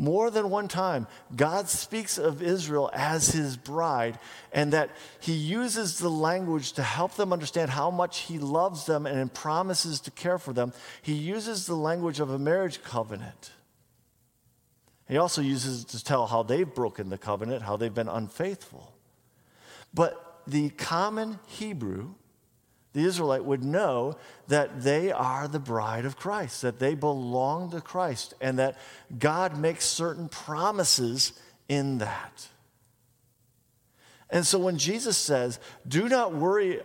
More 0.00 0.30
than 0.30 0.48
one 0.48 0.68
time, 0.68 1.08
God 1.34 1.68
speaks 1.68 2.18
of 2.18 2.40
Israel 2.40 2.88
as 2.94 3.30
his 3.30 3.56
bride, 3.56 4.16
and 4.52 4.72
that 4.72 4.90
he 5.18 5.32
uses 5.32 5.98
the 5.98 6.08
language 6.08 6.74
to 6.74 6.84
help 6.84 7.16
them 7.16 7.32
understand 7.32 7.70
how 7.70 7.90
much 7.90 8.20
he 8.20 8.38
loves 8.38 8.86
them 8.86 9.06
and 9.06 9.34
promises 9.34 9.98
to 10.02 10.12
care 10.12 10.38
for 10.38 10.52
them. 10.52 10.72
He 11.02 11.14
uses 11.14 11.66
the 11.66 11.74
language 11.74 12.20
of 12.20 12.30
a 12.30 12.38
marriage 12.38 12.80
covenant. 12.84 13.50
He 15.08 15.16
also 15.16 15.42
uses 15.42 15.82
it 15.82 15.88
to 15.88 16.04
tell 16.04 16.28
how 16.28 16.44
they've 16.44 16.72
broken 16.72 17.08
the 17.08 17.18
covenant, 17.18 17.62
how 17.62 17.76
they've 17.76 17.92
been 17.92 18.08
unfaithful. 18.08 18.92
But 19.92 20.42
the 20.46 20.68
common 20.70 21.40
Hebrew 21.48 22.14
the 22.92 23.04
Israelite 23.04 23.44
would 23.44 23.62
know 23.62 24.16
that 24.48 24.82
they 24.82 25.12
are 25.12 25.46
the 25.46 25.58
bride 25.58 26.04
of 26.04 26.16
Christ, 26.16 26.62
that 26.62 26.78
they 26.78 26.94
belong 26.94 27.70
to 27.70 27.80
Christ, 27.80 28.34
and 28.40 28.58
that 28.58 28.78
God 29.18 29.58
makes 29.58 29.84
certain 29.84 30.28
promises 30.28 31.32
in 31.68 31.98
that. 31.98 32.48
And 34.30 34.46
so 34.46 34.58
when 34.58 34.78
Jesus 34.78 35.16
says, 35.16 35.58
Do 35.86 36.08
not 36.08 36.34
worry, 36.34 36.80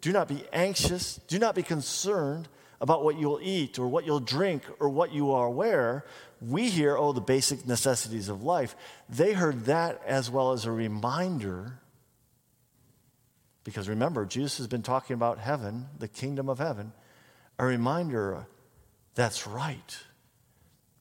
do 0.00 0.12
not 0.12 0.28
be 0.28 0.44
anxious, 0.52 1.16
do 1.28 1.38
not 1.38 1.54
be 1.54 1.62
concerned 1.62 2.48
about 2.80 3.04
what 3.04 3.18
you'll 3.18 3.40
eat 3.42 3.78
or 3.78 3.88
what 3.88 4.04
you'll 4.04 4.20
drink 4.20 4.62
or 4.78 4.88
what 4.88 5.12
you 5.12 5.32
are 5.32 5.48
wear, 5.48 6.04
we 6.40 6.68
hear, 6.68 6.96
oh, 6.96 7.12
the 7.12 7.20
basic 7.20 7.66
necessities 7.66 8.28
of 8.28 8.42
life. 8.42 8.76
They 9.08 9.32
heard 9.32 9.64
that 9.66 10.02
as 10.04 10.30
well 10.30 10.52
as 10.52 10.66
a 10.66 10.72
reminder 10.72 11.78
because 13.64 13.88
remember, 13.88 14.26
Jesus 14.26 14.58
has 14.58 14.66
been 14.66 14.82
talking 14.82 15.14
about 15.14 15.38
heaven, 15.38 15.86
the 15.98 16.08
kingdom 16.08 16.48
of 16.48 16.58
heaven. 16.58 16.92
A 17.58 17.64
reminder 17.64 18.46
that's 19.14 19.46
right. 19.46 19.98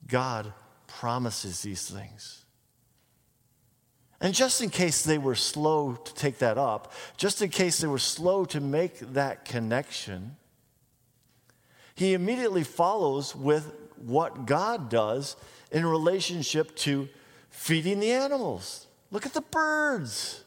God 0.08 0.54
promises 0.88 1.62
these 1.62 1.90
things. 1.90 2.46
And 4.22 4.34
just 4.34 4.62
in 4.62 4.70
case 4.70 5.04
they 5.04 5.18
were 5.18 5.36
slow 5.36 5.96
to 5.96 6.14
take 6.14 6.38
that 6.38 6.58
up, 6.58 6.94
just 7.18 7.42
in 7.42 7.50
case 7.50 7.80
they 7.80 7.88
were 7.88 8.00
slow 8.00 8.46
to 8.46 8.62
make 8.62 9.00
that 9.00 9.44
connection, 9.44 10.38
he 11.96 12.14
immediately 12.14 12.64
follows 12.64 13.36
with 13.36 13.74
what 13.98 14.46
God 14.46 14.90
does 14.90 15.36
in 15.72 15.86
relationship 15.86 16.76
to 16.78 17.10
feeding 17.50 18.00
the 18.00 18.12
animals. 18.12 18.88
Look 19.12 19.26
at 19.26 19.34
the 19.34 19.42
birds. 19.42 20.43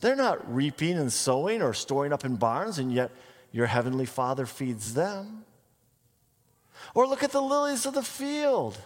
They're 0.00 0.16
not 0.16 0.54
reaping 0.54 0.96
and 0.96 1.12
sowing 1.12 1.60
or 1.60 1.74
storing 1.74 2.12
up 2.12 2.24
in 2.24 2.36
barns, 2.36 2.78
and 2.78 2.92
yet 2.92 3.10
your 3.50 3.66
heavenly 3.66 4.06
Father 4.06 4.46
feeds 4.46 4.94
them. 4.94 5.44
Or 6.94 7.06
look 7.06 7.22
at 7.22 7.32
the 7.32 7.42
lilies 7.42 7.86
of 7.86 7.94
the 7.94 8.02
field. 8.02 8.78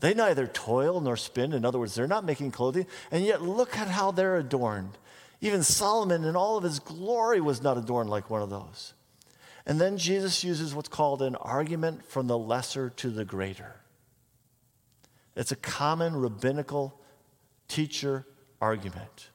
They 0.00 0.14
neither 0.14 0.46
toil 0.46 1.00
nor 1.00 1.16
spin. 1.16 1.52
In 1.52 1.64
other 1.64 1.78
words, 1.78 1.94
they're 1.94 2.06
not 2.06 2.24
making 2.24 2.52
clothing, 2.52 2.86
and 3.10 3.24
yet 3.24 3.42
look 3.42 3.76
at 3.76 3.88
how 3.88 4.10
they're 4.10 4.36
adorned. 4.36 4.96
Even 5.40 5.62
Solomon, 5.62 6.24
in 6.24 6.36
all 6.36 6.56
of 6.56 6.64
his 6.64 6.78
glory, 6.78 7.40
was 7.40 7.62
not 7.62 7.76
adorned 7.76 8.08
like 8.08 8.30
one 8.30 8.42
of 8.42 8.50
those. 8.50 8.94
And 9.66 9.80
then 9.80 9.98
Jesus 9.98 10.44
uses 10.44 10.74
what's 10.74 10.88
called 10.88 11.20
an 11.20 11.34
argument 11.36 12.08
from 12.08 12.26
the 12.28 12.38
lesser 12.38 12.88
to 12.90 13.10
the 13.10 13.24
greater. 13.24 13.80
It's 15.34 15.52
a 15.52 15.56
common 15.56 16.16
rabbinical 16.16 16.98
teacher 17.68 18.26
argument 18.60 19.28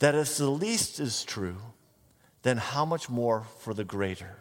that 0.00 0.14
if 0.14 0.36
the 0.36 0.50
least 0.50 0.98
is 0.98 1.22
true, 1.24 1.56
then 2.42 2.56
how 2.56 2.84
much 2.84 3.08
more 3.08 3.44
for 3.60 3.72
the 3.72 3.84
greater? 3.84 4.36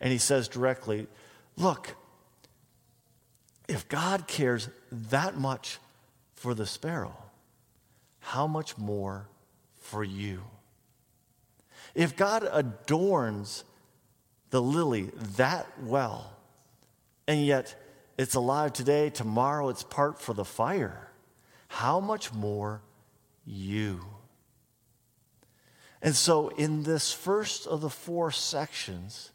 And 0.00 0.12
he 0.12 0.18
says 0.18 0.46
directly, 0.46 1.08
Look, 1.56 1.96
if 3.66 3.88
God 3.88 4.28
cares 4.28 4.68
that 4.92 5.36
much 5.36 5.78
for 6.34 6.54
the 6.54 6.66
sparrow, 6.66 7.16
how 8.20 8.46
much 8.46 8.76
more 8.76 9.26
for 9.80 10.04
you? 10.04 10.42
If 11.94 12.14
God 12.14 12.46
adorns 12.52 13.64
the 14.50 14.60
lily 14.60 15.10
that 15.36 15.66
well, 15.82 16.30
and 17.26 17.44
yet 17.44 17.74
it's 18.18 18.34
alive 18.34 18.74
today, 18.74 19.08
tomorrow 19.08 19.70
it's 19.70 19.82
part 19.82 20.20
for 20.20 20.34
the 20.34 20.44
fire, 20.44 21.10
how 21.68 22.00
much 22.00 22.34
more 22.34 22.82
you? 23.46 24.04
And 26.06 26.14
so, 26.14 26.50
in 26.50 26.84
this 26.84 27.12
first 27.12 27.66
of 27.66 27.80
the 27.80 27.90
four 27.90 28.30
sections, 28.30 29.32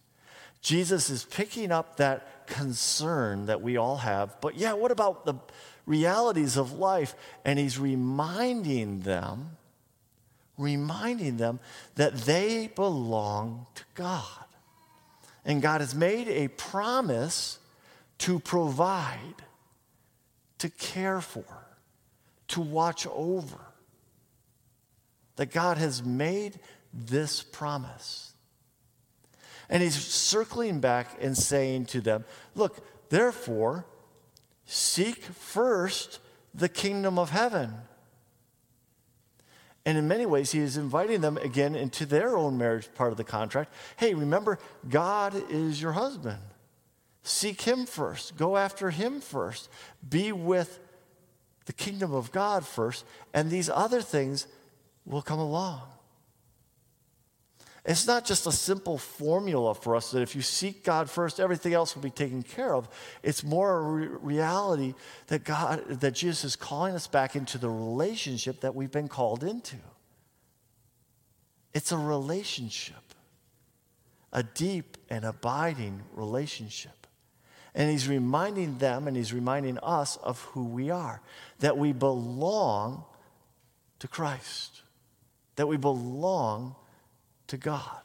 Jesus 0.61 1.09
is 1.09 1.25
picking 1.25 1.69
up 1.69 1.97
that 1.97 2.47
concern 2.47 3.47
that 3.47 3.61
we 3.61 3.75
all 3.75 3.97
have. 3.97 4.39
But 4.39 4.55
yeah, 4.55 4.71
what 4.71 4.89
about 4.89 5.25
the 5.25 5.33
realities 5.85 6.55
of 6.55 6.71
life? 6.71 7.13
And 7.43 7.59
he's 7.59 7.77
reminding 7.77 9.01
them, 9.01 9.57
reminding 10.57 11.35
them 11.35 11.59
that 11.95 12.15
they 12.19 12.67
belong 12.67 13.65
to 13.75 13.83
God. 13.93 14.45
And 15.43 15.61
God 15.61 15.81
has 15.81 15.93
made 15.93 16.29
a 16.29 16.47
promise 16.47 17.59
to 18.19 18.39
provide, 18.39 19.35
to 20.59 20.69
care 20.69 21.19
for, 21.19 21.43
to 22.47 22.61
watch 22.61 23.05
over. 23.07 23.59
That 25.41 25.49
God 25.49 25.79
has 25.79 26.03
made 26.03 26.59
this 26.93 27.41
promise. 27.41 28.33
And 29.69 29.81
he's 29.81 29.95
circling 29.95 30.81
back 30.81 31.17
and 31.19 31.35
saying 31.35 31.87
to 31.87 31.99
them, 32.01 32.25
Look, 32.53 32.77
therefore, 33.09 33.87
seek 34.65 35.23
first 35.23 36.19
the 36.53 36.69
kingdom 36.69 37.17
of 37.17 37.31
heaven 37.31 37.73
and 39.85 39.97
in 39.97 40.07
many 40.07 40.25
ways, 40.25 40.51
he 40.51 40.59
is 40.59 40.77
inviting 40.77 41.21
them 41.21 41.37
again 41.37 41.75
into 41.75 42.05
their 42.05 42.37
own 42.37 42.57
marriage 42.57 42.93
part 42.93 43.11
of 43.11 43.17
the 43.17 43.23
contract. 43.23 43.73
Hey, 43.97 44.13
remember, 44.13 44.59
God 44.87 45.33
is 45.49 45.81
your 45.81 45.93
husband. 45.93 46.39
Seek 47.23 47.61
him 47.61 47.85
first, 47.85 48.37
go 48.37 48.57
after 48.57 48.89
him 48.89 49.21
first, 49.21 49.69
be 50.07 50.31
with 50.31 50.79
the 51.65 51.73
kingdom 51.73 52.13
of 52.13 52.31
God 52.31 52.65
first, 52.65 53.05
and 53.33 53.49
these 53.49 53.69
other 53.69 54.01
things 54.01 54.47
will 55.05 55.21
come 55.21 55.39
along. 55.39 55.81
It's 57.83 58.05
not 58.05 58.25
just 58.25 58.45
a 58.45 58.51
simple 58.51 58.99
formula 58.99 59.73
for 59.73 59.95
us 59.95 60.11
that 60.11 60.21
if 60.21 60.35
you 60.35 60.43
seek 60.43 60.83
God 60.83 61.09
first, 61.09 61.39
everything 61.39 61.73
else 61.73 61.95
will 61.95 62.03
be 62.03 62.11
taken 62.11 62.43
care 62.43 62.75
of. 62.75 62.87
It's 63.23 63.43
more 63.43 63.77
a 63.77 63.81
re- 63.81 64.07
reality 64.21 64.93
that 65.27 65.43
God, 65.43 65.83
that 65.89 66.11
Jesus 66.11 66.43
is 66.43 66.55
calling 66.55 66.93
us 66.93 67.07
back 67.07 67.35
into 67.35 67.57
the 67.57 67.69
relationship 67.69 68.61
that 68.61 68.75
we've 68.75 68.91
been 68.91 69.07
called 69.07 69.43
into. 69.43 69.77
It's 71.73 71.91
a 71.91 71.97
relationship, 71.97 73.15
a 74.31 74.43
deep 74.43 74.97
and 75.09 75.25
abiding 75.25 76.03
relationship. 76.13 77.07
And 77.73 77.89
he's 77.89 78.07
reminding 78.07 78.77
them 78.77 79.07
and 79.07 79.17
he's 79.17 79.33
reminding 79.33 79.79
us 79.79 80.17
of 80.17 80.41
who 80.41 80.65
we 80.65 80.91
are 80.91 81.21
that 81.59 81.77
we 81.77 81.93
belong 81.93 83.05
to 83.99 84.07
Christ, 84.07 84.81
that 85.55 85.67
we 85.67 85.77
belong 85.77 86.75
to 87.47 87.57
God. 87.57 88.01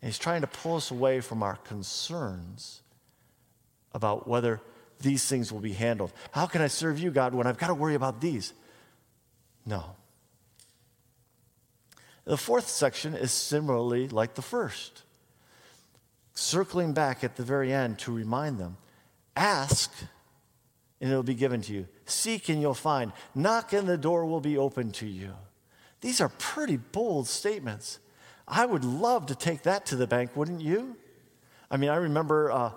And 0.00 0.08
he's 0.08 0.18
trying 0.18 0.42
to 0.42 0.46
pull 0.46 0.76
us 0.76 0.90
away 0.90 1.20
from 1.20 1.42
our 1.42 1.56
concerns 1.56 2.82
about 3.92 4.28
whether 4.28 4.60
these 5.00 5.24
things 5.24 5.52
will 5.52 5.60
be 5.60 5.72
handled. 5.72 6.12
How 6.32 6.46
can 6.46 6.62
I 6.62 6.68
serve 6.68 6.98
you, 6.98 7.10
God, 7.10 7.34
when 7.34 7.46
I've 7.46 7.58
got 7.58 7.68
to 7.68 7.74
worry 7.74 7.94
about 7.94 8.20
these? 8.20 8.52
No. 9.64 9.84
The 12.24 12.36
fourth 12.36 12.68
section 12.68 13.14
is 13.14 13.32
similarly 13.32 14.08
like 14.08 14.34
the 14.34 14.42
first, 14.42 15.02
circling 16.34 16.92
back 16.92 17.24
at 17.24 17.36
the 17.36 17.42
very 17.42 17.72
end 17.72 17.98
to 18.00 18.12
remind 18.12 18.58
them 18.58 18.76
ask, 19.34 19.92
and 21.00 21.12
it 21.12 21.14
will 21.14 21.22
be 21.22 21.34
given 21.34 21.60
to 21.62 21.72
you. 21.72 21.86
Seek, 22.06 22.48
and 22.48 22.60
you'll 22.60 22.74
find. 22.74 23.12
Knock, 23.34 23.72
and 23.72 23.88
the 23.88 23.98
door 23.98 24.24
will 24.24 24.40
be 24.40 24.58
open 24.58 24.90
to 24.92 25.06
you. 25.06 25.32
These 26.00 26.20
are 26.20 26.28
pretty 26.28 26.76
bold 26.76 27.28
statements. 27.28 27.98
I 28.46 28.66
would 28.66 28.84
love 28.84 29.26
to 29.26 29.34
take 29.34 29.62
that 29.62 29.86
to 29.86 29.96
the 29.96 30.06
bank, 30.06 30.36
wouldn't 30.36 30.60
you? 30.60 30.96
I 31.70 31.76
mean, 31.76 31.90
I 31.90 31.96
remember 31.96 32.50
uh, 32.50 32.70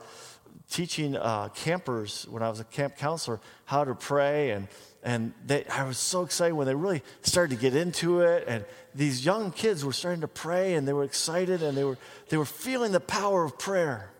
teaching 0.70 1.16
uh, 1.16 1.50
campers 1.50 2.28
when 2.30 2.44
I 2.44 2.50
was 2.50 2.60
a 2.60 2.64
camp 2.64 2.98
counselor 2.98 3.40
how 3.66 3.84
to 3.84 3.96
pray, 3.96 4.52
and, 4.52 4.68
and 5.04 5.34
they, 5.46 5.66
I 5.66 5.84
was 5.84 5.98
so 5.98 6.24
excited 6.24 6.56
when 6.56 6.68
they 6.68 6.76
really 6.76 7.04
started 7.22 7.56
to 7.56 7.62
get 7.62 7.76
into 7.76 8.22
it. 8.22 8.46
And 8.48 8.66
these 8.94 9.26
young 9.26 9.52
kids 9.52 9.86
were 9.86 9.94
starting 9.94 10.22
to 10.22 10.28
pray, 10.28 10.74
and 10.74 10.88
they 10.88 10.94
were 10.94 11.04
excited, 11.04 11.64
and 11.64 11.78
they 11.78 11.84
were, 11.84 11.98
they 12.30 12.38
were 12.38 12.46
feeling 12.46 12.92
the 12.92 13.00
power 13.00 13.44
of 13.44 13.58
prayer. 13.58 14.12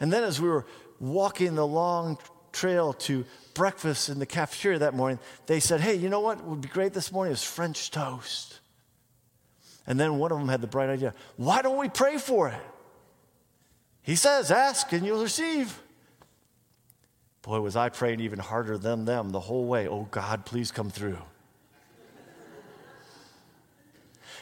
And 0.00 0.12
then 0.12 0.24
as 0.24 0.40
we 0.40 0.48
were 0.48 0.66
walking 0.98 1.54
the 1.54 1.66
long 1.66 2.18
trail 2.52 2.92
to 2.92 3.24
breakfast 3.54 4.08
in 4.08 4.18
the 4.18 4.26
cafeteria 4.26 4.78
that 4.80 4.94
morning, 4.94 5.18
they 5.46 5.60
said, 5.60 5.80
Hey, 5.80 5.94
you 5.94 6.08
know 6.08 6.20
what 6.20 6.44
would 6.44 6.60
be 6.60 6.68
great 6.68 6.92
this 6.92 7.10
morning 7.12 7.32
is 7.32 7.42
French 7.42 7.90
toast. 7.90 8.60
And 9.86 9.98
then 9.98 10.18
one 10.18 10.30
of 10.30 10.38
them 10.38 10.48
had 10.48 10.60
the 10.60 10.66
bright 10.66 10.90
idea 10.90 11.14
why 11.36 11.62
don't 11.62 11.78
we 11.78 11.88
pray 11.88 12.18
for 12.18 12.48
it? 12.48 12.62
He 14.02 14.16
says, 14.16 14.50
Ask 14.50 14.92
and 14.92 15.04
you'll 15.04 15.22
receive. 15.22 15.80
Boy, 17.42 17.60
was 17.60 17.74
I 17.74 17.88
praying 17.88 18.20
even 18.20 18.38
harder 18.38 18.78
than 18.78 19.04
them 19.04 19.30
the 19.30 19.40
whole 19.40 19.64
way. 19.64 19.88
Oh, 19.88 20.06
God, 20.10 20.46
please 20.46 20.70
come 20.70 20.90
through. 20.90 21.18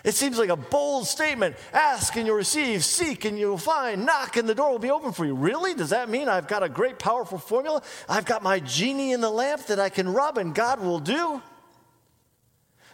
It 0.05 0.15
seems 0.15 0.39
like 0.39 0.49
a 0.49 0.57
bold 0.57 1.07
statement. 1.07 1.57
Ask 1.73 2.17
and 2.17 2.27
you'll 2.27 2.37
receive, 2.37 2.85
seek 2.85 3.25
and 3.25 3.39
you'll 3.39 3.59
find, 3.59 4.07
knock 4.07 4.37
and 4.37 4.49
the 4.49 4.55
door 4.55 4.71
will 4.71 4.79
be 4.79 4.91
open 4.91 5.13
for 5.13 5.27
you. 5.27 5.35
Really? 5.35 5.75
Does 5.75 5.91
that 5.91 6.09
mean 6.09 6.29
I've 6.29 6.49
got 6.49 6.63
a 6.63 6.69
great, 6.69 6.99
powerful 6.99 7.39
formula? 7.39 7.83
I've 8.09 8.25
got 8.25 8.43
my 8.43 8.61
genie 8.61 9.13
in 9.13 9.21
the 9.21 9.31
lamp 9.31 9.67
that 9.67 9.79
I 9.79 9.89
can 9.89 10.13
rub 10.13 10.39
and 10.39 10.55
God 10.55 10.81
will 10.81 11.01
do? 11.01 11.43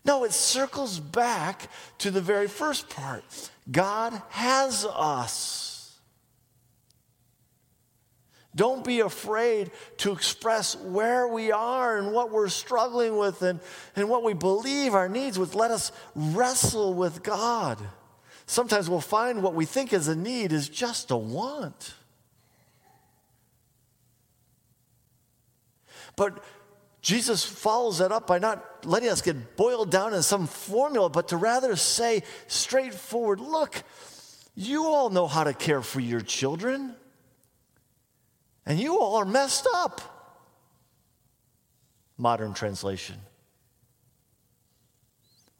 No, 0.05 0.25
it 0.25 0.33
circles 0.33 1.01
back 1.01 1.69
to 1.99 2.11
the 2.11 2.21
very 2.21 2.47
first 2.47 2.89
part. 2.89 3.25
God 3.71 4.21
has 4.31 4.85
us. 4.85 5.76
Don't 8.57 8.83
be 8.83 9.01
afraid 9.01 9.71
to 9.99 10.13
express 10.13 10.75
where 10.77 11.29
we 11.29 11.53
are 11.53 11.99
and 11.99 12.13
what 12.13 12.31
we're 12.31 12.49
struggling 12.49 13.19
with 13.19 13.43
and, 13.43 13.61
and 13.95 14.09
what 14.09 14.25
we 14.25 14.33
believe 14.33 14.95
our 14.95 15.11
needs 15.11 15.39
with. 15.39 15.55
Let 15.55 15.71
us 15.71 15.93
wrestle 16.15 16.95
with 16.95 17.23
God. 17.23 17.79
Sometimes 18.47 18.89
we'll 18.89 19.03
find 19.03 19.43
what 19.43 19.55
we 19.55 19.67
think 19.67 19.93
is 19.93 20.09
a 20.09 20.17
need 20.17 20.53
is 20.53 20.71
just 20.71 21.11
a 21.11 21.17
want. 21.17 21.95
But 26.17 26.43
Jesus 27.03 27.45
follows 27.45 27.99
that 27.99 28.11
up 28.11 28.27
by 28.27 28.39
not 28.39 28.87
letting 28.87 29.11
us 29.11 29.21
get 29.21 29.57
boiled 29.57 29.91
down 29.91 30.15
in 30.15 30.23
some 30.23 30.47
formula, 30.47 31.11
but 31.11 31.29
to 31.29 31.37
rather 31.37 31.77
say 31.77 32.23
straightforward 32.47 33.39
look, 33.39 33.83
you 34.55 34.87
all 34.87 35.11
know 35.11 35.27
how 35.27 35.45
to 35.45 35.53
care 35.53 35.83
for 35.83 36.01
your 36.01 36.23
children. 36.23 36.97
And 38.67 38.81
you 38.81 38.99
all 38.99 39.17
are 39.17 39.25
messed 39.25 39.69
up. 39.73 40.01
Modern 42.19 42.53
translation. 42.53 43.17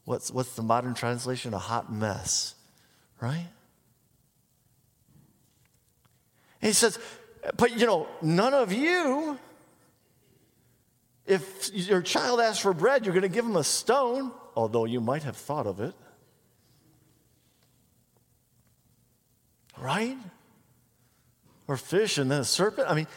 What's, 0.03 0.31
what's 0.31 0.55
the 0.55 0.63
modern 0.63 0.93
translation? 0.93 1.53
A 1.53 1.59
hot 1.59 1.91
mess, 1.91 2.55
right? 3.21 3.47
And 6.61 6.69
he 6.69 6.73
says, 6.73 6.99
but 7.55 7.77
you 7.79 7.85
know, 7.85 8.07
none 8.21 8.53
of 8.53 8.73
you, 8.73 9.37
if 11.25 11.69
your 11.73 12.01
child 12.01 12.41
asks 12.41 12.59
for 12.59 12.73
bread, 12.73 13.05
you're 13.05 13.13
going 13.13 13.21
to 13.21 13.29
give 13.29 13.45
him 13.45 13.55
a 13.55 13.63
stone, 13.63 14.31
although 14.55 14.85
you 14.85 14.99
might 14.99 15.23
have 15.23 15.37
thought 15.37 15.67
of 15.67 15.79
it. 15.79 15.93
Right? 19.77 20.17
Or 21.67 21.77
fish 21.77 22.17
and 22.17 22.31
then 22.31 22.41
a 22.41 22.45
serpent. 22.45 22.89
I 22.89 22.93
mean, 22.93 23.07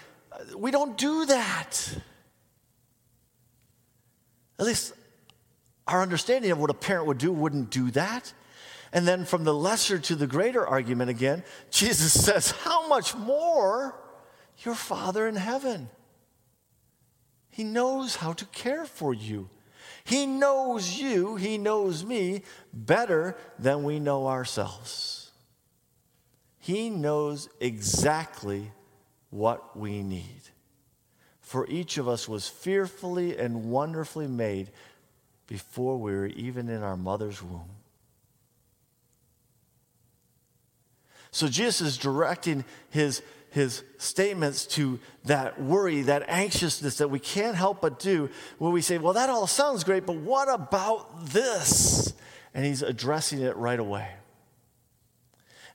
we 0.56 0.70
don't 0.70 0.96
do 0.96 1.26
that. 1.26 1.96
At 4.58 4.66
least 4.66 4.92
our 5.86 6.02
understanding 6.02 6.50
of 6.50 6.58
what 6.58 6.70
a 6.70 6.74
parent 6.74 7.06
would 7.06 7.18
do 7.18 7.32
wouldn't 7.32 7.70
do 7.70 7.90
that. 7.92 8.32
And 8.92 9.06
then 9.06 9.24
from 9.24 9.44
the 9.44 9.54
lesser 9.54 9.98
to 9.98 10.14
the 10.14 10.26
greater 10.26 10.66
argument 10.66 11.10
again, 11.10 11.44
Jesus 11.70 12.24
says, 12.24 12.50
How 12.50 12.88
much 12.88 13.14
more 13.14 13.98
your 14.58 14.74
Father 14.74 15.26
in 15.26 15.36
heaven? 15.36 15.88
He 17.50 17.64
knows 17.64 18.16
how 18.16 18.32
to 18.34 18.44
care 18.46 18.84
for 18.84 19.12
you. 19.12 19.48
He 20.04 20.26
knows 20.26 20.98
you, 20.98 21.36
He 21.36 21.58
knows 21.58 22.04
me 22.04 22.42
better 22.72 23.36
than 23.58 23.82
we 23.82 24.00
know 24.00 24.28
ourselves. 24.28 25.19
He 26.60 26.90
knows 26.90 27.48
exactly 27.58 28.70
what 29.30 29.76
we 29.76 30.02
need. 30.02 30.42
For 31.40 31.66
each 31.68 31.98
of 31.98 32.06
us 32.06 32.28
was 32.28 32.46
fearfully 32.46 33.36
and 33.36 33.70
wonderfully 33.70 34.28
made 34.28 34.70
before 35.46 35.98
we 35.98 36.12
were 36.12 36.26
even 36.26 36.68
in 36.68 36.82
our 36.82 36.96
mother's 36.96 37.42
womb. 37.42 37.70
So 41.32 41.48
Jesus 41.48 41.80
is 41.80 41.98
directing 41.98 42.64
his, 42.90 43.22
his 43.50 43.82
statements 43.98 44.66
to 44.66 45.00
that 45.24 45.60
worry, 45.60 46.02
that 46.02 46.28
anxiousness 46.28 46.98
that 46.98 47.08
we 47.08 47.18
can't 47.18 47.56
help 47.56 47.80
but 47.80 47.98
do, 47.98 48.28
where 48.58 48.70
we 48.70 48.82
say, 48.82 48.98
Well, 48.98 49.14
that 49.14 49.30
all 49.30 49.46
sounds 49.46 49.82
great, 49.82 50.06
but 50.06 50.16
what 50.16 50.48
about 50.48 51.26
this? 51.26 52.12
And 52.52 52.64
he's 52.64 52.82
addressing 52.82 53.40
it 53.40 53.56
right 53.56 53.78
away. 53.78 54.08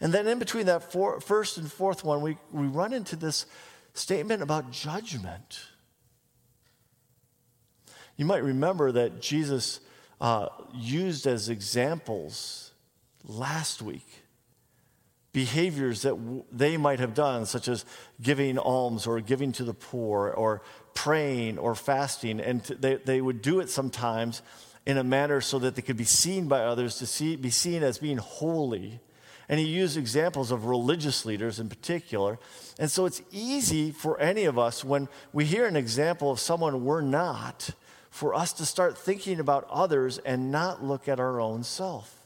And 0.01 0.13
then 0.13 0.27
in 0.27 0.39
between 0.39 0.65
that 0.65 0.91
four, 0.91 1.19
first 1.19 1.57
and 1.57 1.71
fourth 1.71 2.03
one, 2.03 2.21
we, 2.21 2.37
we 2.51 2.67
run 2.67 2.93
into 2.93 3.15
this 3.15 3.45
statement 3.93 4.41
about 4.41 4.71
judgment. 4.71 5.59
You 8.17 8.25
might 8.25 8.43
remember 8.43 8.91
that 8.91 9.21
Jesus 9.21 9.79
uh, 10.21 10.47
used 10.73 11.27
as 11.27 11.49
examples 11.49 12.71
last 13.23 13.81
week 13.81 14.07
behaviors 15.35 16.03
that 16.03 16.15
w- 16.15 16.45
they 16.49 16.77
might 16.77 16.99
have 16.99 17.13
done, 17.13 17.45
such 17.45 17.67
as 17.67 17.83
giving 18.21 18.57
alms 18.57 19.05
or 19.05 19.19
giving 19.19 19.51
to 19.51 19.65
the 19.65 19.73
poor 19.73 20.29
or 20.29 20.61
praying 20.93 21.57
or 21.57 21.75
fasting. 21.75 22.39
And 22.39 22.63
t- 22.63 22.75
they, 22.75 22.95
they 22.95 23.19
would 23.19 23.41
do 23.41 23.59
it 23.59 23.69
sometimes 23.69 24.41
in 24.85 24.97
a 24.97 25.03
manner 25.03 25.41
so 25.41 25.59
that 25.59 25.75
they 25.75 25.81
could 25.81 25.97
be 25.97 26.05
seen 26.05 26.47
by 26.47 26.61
others, 26.61 26.99
to 26.99 27.05
see, 27.05 27.35
be 27.35 27.49
seen 27.49 27.83
as 27.83 27.97
being 27.97 28.17
holy. 28.17 29.01
And 29.47 29.59
he 29.59 29.65
used 29.65 29.97
examples 29.97 30.51
of 30.51 30.65
religious 30.65 31.25
leaders 31.25 31.59
in 31.59 31.69
particular. 31.69 32.39
And 32.79 32.89
so 32.89 33.05
it's 33.05 33.21
easy 33.31 33.91
for 33.91 34.19
any 34.19 34.45
of 34.45 34.57
us 34.57 34.83
when 34.83 35.07
we 35.33 35.45
hear 35.45 35.67
an 35.67 35.75
example 35.75 36.31
of 36.31 36.39
someone 36.39 36.83
we're 36.83 37.01
not, 37.01 37.71
for 38.09 38.33
us 38.33 38.53
to 38.53 38.65
start 38.65 38.97
thinking 38.97 39.39
about 39.39 39.67
others 39.69 40.17
and 40.19 40.51
not 40.51 40.83
look 40.83 41.07
at 41.07 41.19
our 41.19 41.39
own 41.39 41.63
self. 41.63 42.25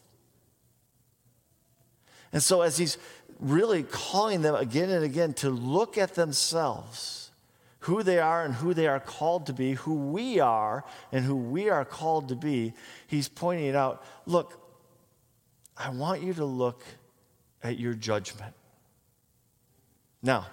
And 2.32 2.43
so, 2.43 2.62
as 2.62 2.77
he's 2.77 2.99
really 3.39 3.84
calling 3.84 4.43
them 4.43 4.53
again 4.53 4.91
and 4.91 5.03
again 5.03 5.34
to 5.34 5.49
look 5.49 5.97
at 5.97 6.13
themselves, 6.13 7.32
who 7.79 8.03
they 8.03 8.19
are 8.19 8.43
and 8.43 8.53
who 8.53 8.73
they 8.73 8.88
are 8.88 8.99
called 8.99 9.47
to 9.47 9.53
be, 9.53 9.73
who 9.73 9.95
we 9.95 10.39
are 10.39 10.84
and 11.12 11.25
who 11.25 11.36
we 11.36 11.69
are 11.69 11.86
called 11.86 12.29
to 12.29 12.36
be, 12.36 12.73
he's 13.08 13.27
pointing 13.27 13.75
out 13.75 14.03
look, 14.25 14.62
I 15.77 15.89
want 15.89 16.21
you 16.21 16.34
to 16.36 16.45
look 16.45 16.84
at 17.63 17.77
your 17.77 17.93
judgment. 17.93 18.53
Now, 20.21 20.47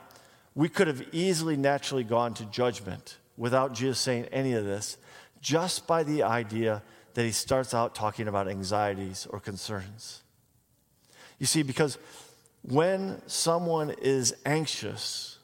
we 0.55 0.69
could 0.69 0.87
have 0.87 1.03
easily 1.13 1.57
naturally 1.57 2.05
gone 2.05 2.35
to 2.35 2.45
judgment 2.47 3.19
without 3.37 3.75
Jesus 3.75 3.99
saying 3.99 4.27
any 4.27 4.55
of 4.55 4.65
this, 4.65 4.97
just 5.41 5.87
by 5.87 6.03
the 6.03 6.23
idea 6.23 6.83
that 7.15 7.25
he 7.25 7.33
starts 7.33 7.75
out 7.75 7.95
talking 7.95 8.29
about 8.29 8.49
anxieties 8.49 9.27
or 9.31 9.41
concerns. 9.41 10.23
You 11.39 11.47
see, 11.47 11.63
because 11.63 11.99
when 12.63 13.21
someone 13.27 13.95
is 14.03 14.35
anxious, 14.45 15.39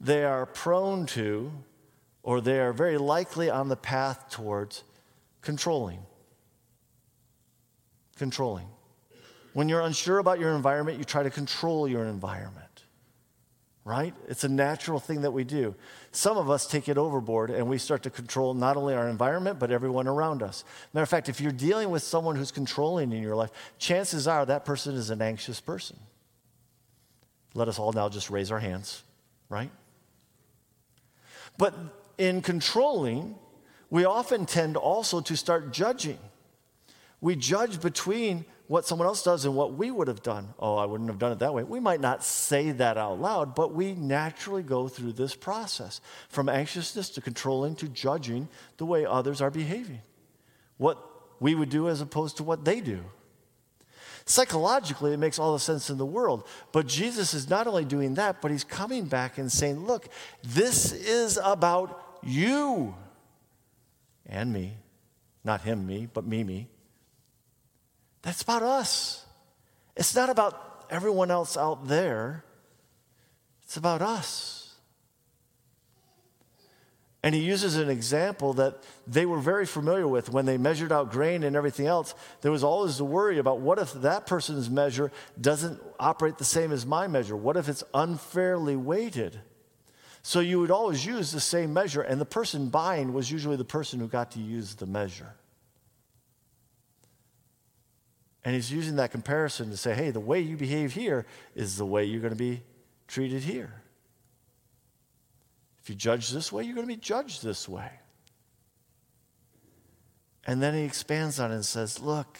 they 0.00 0.24
are 0.24 0.46
prone 0.46 1.06
to, 1.06 1.52
or 2.22 2.40
they 2.40 2.60
are 2.60 2.72
very 2.72 2.98
likely 2.98 3.50
on 3.50 3.68
the 3.68 3.76
path 3.76 4.30
towards 4.30 4.84
controlling. 5.42 6.00
Controlling. 8.16 8.66
When 9.52 9.68
you're 9.68 9.80
unsure 9.80 10.18
about 10.18 10.38
your 10.38 10.54
environment, 10.54 10.98
you 10.98 11.04
try 11.04 11.22
to 11.22 11.30
control 11.30 11.88
your 11.88 12.04
environment 12.04 12.70
right? 13.90 14.14
It's 14.28 14.44
a 14.44 14.48
natural 14.48 15.00
thing 15.00 15.22
that 15.22 15.32
we 15.32 15.42
do. 15.42 15.74
Some 16.12 16.36
of 16.36 16.48
us 16.48 16.66
take 16.66 16.88
it 16.88 16.96
overboard 16.96 17.50
and 17.50 17.68
we 17.68 17.76
start 17.76 18.04
to 18.04 18.10
control 18.10 18.54
not 18.54 18.76
only 18.76 18.94
our 18.94 19.08
environment, 19.08 19.58
but 19.58 19.72
everyone 19.72 20.06
around 20.06 20.44
us. 20.44 20.64
Matter 20.92 21.02
of 21.02 21.08
fact, 21.08 21.28
if 21.28 21.40
you're 21.40 21.50
dealing 21.50 21.90
with 21.90 22.04
someone 22.04 22.36
who's 22.36 22.52
controlling 22.52 23.10
in 23.10 23.20
your 23.20 23.34
life, 23.34 23.50
chances 23.78 24.28
are 24.28 24.46
that 24.46 24.64
person 24.64 24.94
is 24.94 25.10
an 25.10 25.20
anxious 25.20 25.60
person. 25.60 25.98
Let 27.54 27.66
us 27.66 27.80
all 27.80 27.92
now 27.92 28.08
just 28.08 28.30
raise 28.30 28.52
our 28.52 28.60
hands, 28.60 29.02
right? 29.48 29.72
But 31.58 31.74
in 32.16 32.42
controlling, 32.42 33.34
we 33.90 34.04
often 34.04 34.46
tend 34.46 34.76
also 34.76 35.20
to 35.22 35.36
start 35.36 35.72
judging. 35.72 36.18
We 37.20 37.36
judge 37.36 37.80
between 37.80 38.44
what 38.66 38.86
someone 38.86 39.08
else 39.08 39.22
does 39.22 39.44
and 39.44 39.56
what 39.56 39.74
we 39.74 39.90
would 39.90 40.06
have 40.08 40.22
done. 40.22 40.54
Oh, 40.58 40.76
I 40.76 40.86
wouldn't 40.86 41.10
have 41.10 41.18
done 41.18 41.32
it 41.32 41.40
that 41.40 41.52
way. 41.52 41.64
We 41.64 41.80
might 41.80 42.00
not 42.00 42.22
say 42.22 42.70
that 42.70 42.96
out 42.96 43.20
loud, 43.20 43.54
but 43.54 43.74
we 43.74 43.94
naturally 43.94 44.62
go 44.62 44.86
through 44.86 45.14
this 45.14 45.34
process 45.34 46.00
from 46.28 46.48
anxiousness 46.48 47.10
to 47.10 47.20
controlling 47.20 47.74
to 47.76 47.88
judging 47.88 48.48
the 48.76 48.86
way 48.86 49.04
others 49.04 49.40
are 49.40 49.50
behaving. 49.50 50.00
What 50.76 50.98
we 51.40 51.54
would 51.54 51.68
do 51.68 51.88
as 51.88 52.00
opposed 52.00 52.36
to 52.36 52.44
what 52.44 52.64
they 52.64 52.80
do. 52.80 53.00
Psychologically, 54.24 55.12
it 55.12 55.18
makes 55.18 55.40
all 55.40 55.52
the 55.52 55.58
sense 55.58 55.90
in 55.90 55.98
the 55.98 56.06
world. 56.06 56.46
But 56.70 56.86
Jesus 56.86 57.34
is 57.34 57.50
not 57.50 57.66
only 57.66 57.84
doing 57.84 58.14
that, 58.14 58.40
but 58.40 58.52
he's 58.52 58.62
coming 58.62 59.06
back 59.06 59.38
and 59.38 59.50
saying, 59.50 59.84
look, 59.84 60.08
this 60.44 60.92
is 60.92 61.38
about 61.42 62.18
you 62.22 62.94
and 64.26 64.52
me. 64.52 64.76
Not 65.42 65.62
him, 65.62 65.86
me, 65.86 66.06
but 66.12 66.24
me, 66.24 66.44
me. 66.44 66.68
That's 68.22 68.42
about 68.42 68.62
us. 68.62 69.24
It's 69.96 70.14
not 70.14 70.30
about 70.30 70.86
everyone 70.90 71.30
else 71.30 71.56
out 71.56 71.88
there, 71.88 72.44
it's 73.62 73.76
about 73.76 74.02
us. 74.02 74.60
And 77.22 77.34
he 77.34 77.42
uses 77.42 77.76
an 77.76 77.90
example 77.90 78.54
that 78.54 78.82
they 79.06 79.26
were 79.26 79.40
very 79.40 79.66
familiar 79.66 80.08
with 80.08 80.30
when 80.30 80.46
they 80.46 80.56
measured 80.56 80.90
out 80.90 81.12
grain 81.12 81.42
and 81.42 81.54
everything 81.54 81.86
else. 81.86 82.14
There 82.40 82.50
was 82.50 82.64
always 82.64 82.96
the 82.96 83.04
worry 83.04 83.38
about 83.38 83.60
what 83.60 83.78
if 83.78 83.92
that 83.92 84.26
person's 84.26 84.70
measure 84.70 85.12
doesn't 85.38 85.82
operate 85.98 86.38
the 86.38 86.46
same 86.46 86.72
as 86.72 86.86
my 86.86 87.08
measure? 87.08 87.36
What 87.36 87.58
if 87.58 87.68
it's 87.68 87.84
unfairly 87.92 88.74
weighted? 88.74 89.38
So 90.22 90.40
you 90.40 90.60
would 90.60 90.70
always 90.70 91.04
use 91.04 91.30
the 91.30 91.40
same 91.40 91.74
measure, 91.74 92.02
and 92.02 92.20
the 92.20 92.26
person 92.26 92.68
buying 92.68 93.12
was 93.12 93.30
usually 93.30 93.56
the 93.56 93.64
person 93.64 94.00
who 94.00 94.08
got 94.08 94.32
to 94.32 94.38
use 94.38 94.74
the 94.74 94.86
measure. 94.86 95.34
And 98.44 98.54
he's 98.54 98.72
using 98.72 98.96
that 98.96 99.10
comparison 99.10 99.70
to 99.70 99.76
say, 99.76 99.94
hey, 99.94 100.10
the 100.10 100.20
way 100.20 100.40
you 100.40 100.56
behave 100.56 100.94
here 100.94 101.26
is 101.54 101.76
the 101.76 101.84
way 101.84 102.04
you're 102.04 102.22
going 102.22 102.32
to 102.32 102.38
be 102.38 102.62
treated 103.06 103.42
here. 103.42 103.82
If 105.82 105.90
you 105.90 105.94
judge 105.94 106.30
this 106.30 106.50
way, 106.50 106.64
you're 106.64 106.74
going 106.74 106.86
to 106.86 106.94
be 106.94 107.00
judged 107.00 107.42
this 107.42 107.68
way. 107.68 107.90
And 110.46 110.62
then 110.62 110.74
he 110.74 110.82
expands 110.82 111.38
on 111.38 111.52
it 111.52 111.54
and 111.54 111.64
says, 111.64 112.00
look, 112.00 112.38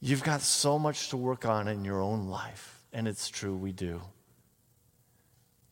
you've 0.00 0.22
got 0.22 0.40
so 0.40 0.78
much 0.78 1.10
to 1.10 1.16
work 1.16 1.44
on 1.44 1.68
in 1.68 1.84
your 1.84 2.00
own 2.00 2.28
life. 2.28 2.82
And 2.92 3.06
it's 3.06 3.28
true, 3.28 3.56
we 3.56 3.72
do. 3.72 4.00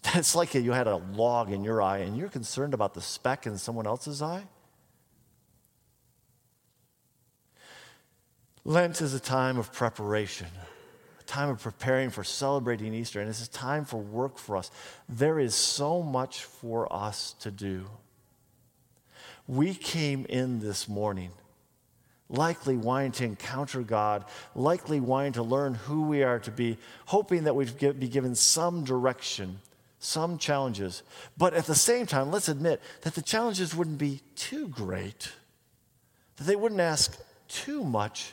It's 0.14 0.34
like 0.34 0.54
you 0.54 0.72
had 0.72 0.86
a 0.86 0.96
log 0.96 1.50
in 1.50 1.64
your 1.64 1.80
eye 1.80 1.98
and 1.98 2.16
you're 2.16 2.28
concerned 2.28 2.74
about 2.74 2.92
the 2.92 3.00
speck 3.00 3.46
in 3.46 3.56
someone 3.56 3.86
else's 3.86 4.20
eye. 4.20 4.44
Lent 8.66 9.02
is 9.02 9.12
a 9.12 9.20
time 9.20 9.58
of 9.58 9.72
preparation, 9.72 10.46
a 11.20 11.22
time 11.24 11.50
of 11.50 11.62
preparing 11.62 12.08
for 12.08 12.24
celebrating 12.24 12.94
Easter, 12.94 13.20
and 13.20 13.28
it's 13.28 13.44
a 13.44 13.50
time 13.50 13.84
for 13.84 13.98
work 13.98 14.38
for 14.38 14.56
us. 14.56 14.70
There 15.06 15.38
is 15.38 15.54
so 15.54 16.02
much 16.02 16.44
for 16.44 16.90
us 16.90 17.34
to 17.40 17.50
do. 17.50 17.84
We 19.46 19.74
came 19.74 20.24
in 20.30 20.60
this 20.60 20.88
morning 20.88 21.30
likely 22.30 22.74
wanting 22.74 23.12
to 23.12 23.24
encounter 23.24 23.82
God, 23.82 24.24
likely 24.54 24.98
wanting 24.98 25.34
to 25.34 25.42
learn 25.42 25.74
who 25.74 26.04
we 26.04 26.22
are 26.22 26.38
to 26.40 26.50
be, 26.50 26.78
hoping 27.04 27.44
that 27.44 27.54
we'd 27.54 27.78
be 28.00 28.08
given 28.08 28.34
some 28.34 28.82
direction, 28.82 29.60
some 29.98 30.38
challenges. 30.38 31.02
But 31.36 31.52
at 31.52 31.66
the 31.66 31.74
same 31.74 32.06
time, 32.06 32.30
let's 32.30 32.48
admit 32.48 32.80
that 33.02 33.14
the 33.14 33.20
challenges 33.20 33.74
wouldn't 33.74 33.98
be 33.98 34.22
too 34.36 34.68
great, 34.68 35.32
that 36.36 36.44
they 36.44 36.56
wouldn't 36.56 36.80
ask 36.80 37.18
too 37.46 37.84
much 37.84 38.32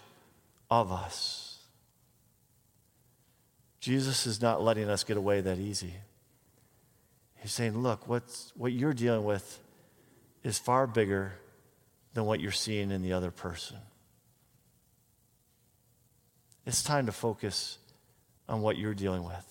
of 0.72 0.92
us. 0.92 1.60
Jesus 3.82 4.26
is 4.26 4.42
not 4.42 4.64
letting 4.64 4.90
us 4.90 5.04
get 5.04 5.18
away 5.18 5.42
that 5.42 5.60
easy. 5.60 5.94
He's 7.42 7.52
saying, 7.52 7.78
look, 7.78 8.08
what's, 8.08 8.54
what 8.56 8.72
you're 8.72 8.94
dealing 8.94 9.26
with 9.26 9.60
is 10.44 10.58
far 10.58 10.88
bigger 10.88 11.34
than 12.14 12.26
what 12.26 12.40
you're 12.40 12.52
seeing 12.52 12.90
in 12.92 13.02
the 13.02 13.14
other 13.14 13.32
person. 13.32 13.78
It's 16.66 16.84
time 16.84 17.08
to 17.08 17.12
focus 17.12 17.78
on 18.48 18.62
what 18.62 18.78
you're 18.78 18.94
dealing 18.94 19.24
with. 19.24 19.48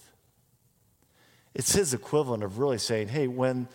It's 1.54 1.72
his 1.72 1.92
equivalent 1.92 2.44
of 2.44 2.58
really 2.58 2.78
saying, 2.78 3.08
hey, 3.08 3.26
when, 3.26 3.66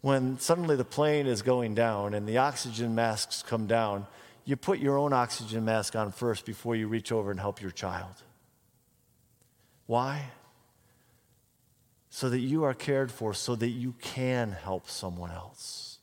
when 0.00 0.38
suddenly 0.40 0.76
the 0.76 0.84
plane 0.84 1.26
is 1.26 1.42
going 1.42 1.74
down 1.74 2.14
and 2.14 2.26
the 2.26 2.38
oxygen 2.38 2.94
masks 2.94 3.44
come 3.46 3.66
down, 3.66 4.06
you 4.48 4.56
put 4.56 4.78
your 4.78 4.96
own 4.96 5.12
oxygen 5.12 5.66
mask 5.66 5.94
on 5.94 6.10
first 6.10 6.46
before 6.46 6.74
you 6.74 6.88
reach 6.88 7.12
over 7.12 7.30
and 7.30 7.38
help 7.38 7.60
your 7.60 7.70
child. 7.70 8.22
Why? 9.84 10.24
So 12.08 12.30
that 12.30 12.38
you 12.38 12.64
are 12.64 12.72
cared 12.72 13.12
for, 13.12 13.34
so 13.34 13.54
that 13.56 13.68
you 13.68 13.94
can 14.00 14.52
help 14.52 14.88
someone 14.88 15.30
else. 15.30 15.98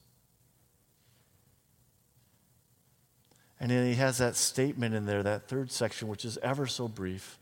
And 3.60 3.72
then 3.72 3.88
he 3.88 3.96
has 3.96 4.20
that 4.20 4.36
statement 4.36 4.94
in 4.94 5.08
there, 5.08 5.24
that 5.24 5.48
third 5.48 5.72
section, 5.72 6.08
which 6.08 6.24
is 6.24 6.38
ever 6.44 6.68
so 6.68 6.88
brief, 6.88 7.40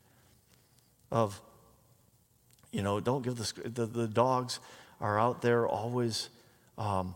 of, 1.12 1.42
you 2.72 2.82
know, 2.82 3.02
don't 3.02 3.24
give 3.24 3.36
the, 3.36 3.70
the, 3.70 3.86
the 3.86 4.08
dogs 4.08 4.62
are 5.02 5.20
out 5.20 5.42
there 5.42 5.68
always 5.68 6.30
um, 6.78 7.14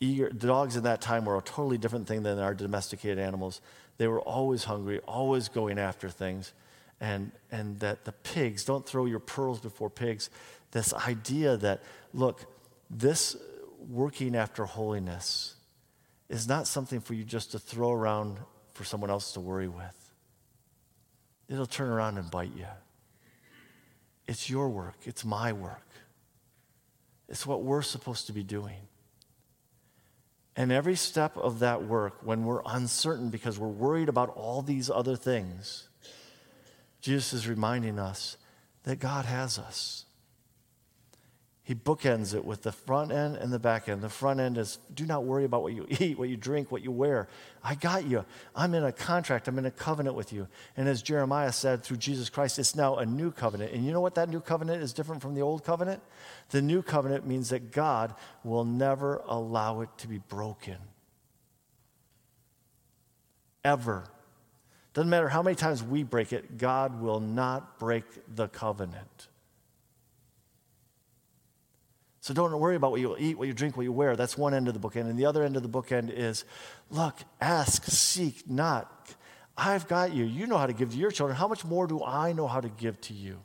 eager. 0.00 0.30
Dogs 0.30 0.76
in 0.76 0.84
that 0.84 1.00
time 1.00 1.24
were 1.24 1.36
a 1.36 1.42
totally 1.42 1.78
different 1.78 2.08
thing 2.08 2.22
than 2.22 2.38
our 2.38 2.54
domesticated 2.54 3.18
animals. 3.18 3.60
They 3.98 4.08
were 4.08 4.20
always 4.20 4.64
hungry, 4.64 5.00
always 5.06 5.48
going 5.48 5.78
after 5.78 6.08
things. 6.08 6.52
And, 7.00 7.32
and 7.50 7.78
that 7.80 8.04
the 8.04 8.12
pigs, 8.12 8.64
don't 8.64 8.86
throw 8.86 9.06
your 9.06 9.20
pearls 9.20 9.60
before 9.60 9.88
pigs. 9.88 10.28
This 10.72 10.92
idea 10.92 11.56
that, 11.58 11.82
look, 12.12 12.44
this 12.90 13.36
working 13.88 14.36
after 14.36 14.64
holiness 14.64 15.54
is 16.28 16.46
not 16.46 16.66
something 16.66 17.00
for 17.00 17.14
you 17.14 17.24
just 17.24 17.52
to 17.52 17.58
throw 17.58 17.90
around 17.92 18.38
for 18.72 18.84
someone 18.84 19.10
else 19.10 19.32
to 19.32 19.40
worry 19.40 19.68
with. 19.68 20.12
It'll 21.48 21.66
turn 21.66 21.88
around 21.88 22.18
and 22.18 22.30
bite 22.30 22.54
you. 22.56 22.66
It's 24.26 24.48
your 24.48 24.68
work, 24.68 24.96
it's 25.04 25.24
my 25.24 25.52
work. 25.52 25.86
It's 27.28 27.46
what 27.46 27.62
we're 27.62 27.82
supposed 27.82 28.26
to 28.26 28.32
be 28.32 28.42
doing. 28.42 28.76
And 30.56 30.72
every 30.72 30.96
step 30.96 31.36
of 31.36 31.60
that 31.60 31.84
work, 31.84 32.18
when 32.22 32.44
we're 32.44 32.62
uncertain 32.66 33.30
because 33.30 33.58
we're 33.58 33.68
worried 33.68 34.08
about 34.08 34.30
all 34.30 34.62
these 34.62 34.90
other 34.90 35.16
things, 35.16 35.88
Jesus 37.00 37.32
is 37.32 37.48
reminding 37.48 37.98
us 37.98 38.36
that 38.84 38.98
God 38.98 39.24
has 39.24 39.58
us. 39.58 40.04
He 41.70 41.76
bookends 41.76 42.34
it 42.34 42.44
with 42.44 42.62
the 42.62 42.72
front 42.72 43.12
end 43.12 43.36
and 43.36 43.52
the 43.52 43.58
back 43.60 43.88
end. 43.88 44.02
The 44.02 44.08
front 44.08 44.40
end 44.40 44.58
is 44.58 44.80
do 44.92 45.06
not 45.06 45.22
worry 45.22 45.44
about 45.44 45.62
what 45.62 45.72
you 45.72 45.86
eat, 46.00 46.18
what 46.18 46.28
you 46.28 46.36
drink, 46.36 46.72
what 46.72 46.82
you 46.82 46.90
wear. 46.90 47.28
I 47.62 47.76
got 47.76 48.06
you. 48.06 48.24
I'm 48.56 48.74
in 48.74 48.82
a 48.82 48.90
contract, 48.90 49.46
I'm 49.46 49.56
in 49.56 49.66
a 49.66 49.70
covenant 49.70 50.16
with 50.16 50.32
you. 50.32 50.48
And 50.76 50.88
as 50.88 51.00
Jeremiah 51.00 51.52
said 51.52 51.84
through 51.84 51.98
Jesus 51.98 52.28
Christ, 52.28 52.58
it's 52.58 52.74
now 52.74 52.96
a 52.96 53.06
new 53.06 53.30
covenant. 53.30 53.72
And 53.72 53.86
you 53.86 53.92
know 53.92 54.00
what 54.00 54.16
that 54.16 54.28
new 54.28 54.40
covenant 54.40 54.82
is 54.82 54.92
different 54.92 55.22
from 55.22 55.36
the 55.36 55.42
old 55.42 55.62
covenant? 55.62 56.02
The 56.48 56.60
new 56.60 56.82
covenant 56.82 57.24
means 57.24 57.50
that 57.50 57.70
God 57.70 58.16
will 58.42 58.64
never 58.64 59.22
allow 59.28 59.82
it 59.82 59.90
to 59.98 60.08
be 60.08 60.18
broken. 60.18 60.78
Ever. 63.64 64.02
Doesn't 64.92 65.08
matter 65.08 65.28
how 65.28 65.44
many 65.44 65.54
times 65.54 65.84
we 65.84 66.02
break 66.02 66.32
it, 66.32 66.58
God 66.58 67.00
will 67.00 67.20
not 67.20 67.78
break 67.78 68.06
the 68.26 68.48
covenant. 68.48 69.28
So 72.20 72.34
don't 72.34 72.58
worry 72.58 72.76
about 72.76 72.90
what 72.90 73.00
you 73.00 73.16
eat, 73.18 73.38
what 73.38 73.48
you 73.48 73.54
drink, 73.54 73.76
what 73.76 73.84
you 73.84 73.92
wear. 73.92 74.14
That's 74.14 74.36
one 74.36 74.52
end 74.52 74.68
of 74.68 74.74
the 74.74 74.80
bookend. 74.80 75.08
And 75.08 75.18
the 75.18 75.24
other 75.24 75.42
end 75.42 75.56
of 75.56 75.62
the 75.62 75.68
bookend 75.68 76.12
is 76.12 76.44
look, 76.90 77.16
ask, 77.40 77.84
seek, 77.84 78.48
knock. 78.48 79.08
I've 79.56 79.88
got 79.88 80.12
you. 80.12 80.24
You 80.24 80.46
know 80.46 80.58
how 80.58 80.66
to 80.66 80.72
give 80.72 80.90
to 80.90 80.96
your 80.96 81.10
children. 81.10 81.36
How 81.36 81.48
much 81.48 81.64
more 81.64 81.86
do 81.86 82.04
I 82.04 82.32
know 82.32 82.46
how 82.46 82.60
to 82.60 82.68
give 82.68 83.00
to 83.02 83.14
you? 83.14 83.38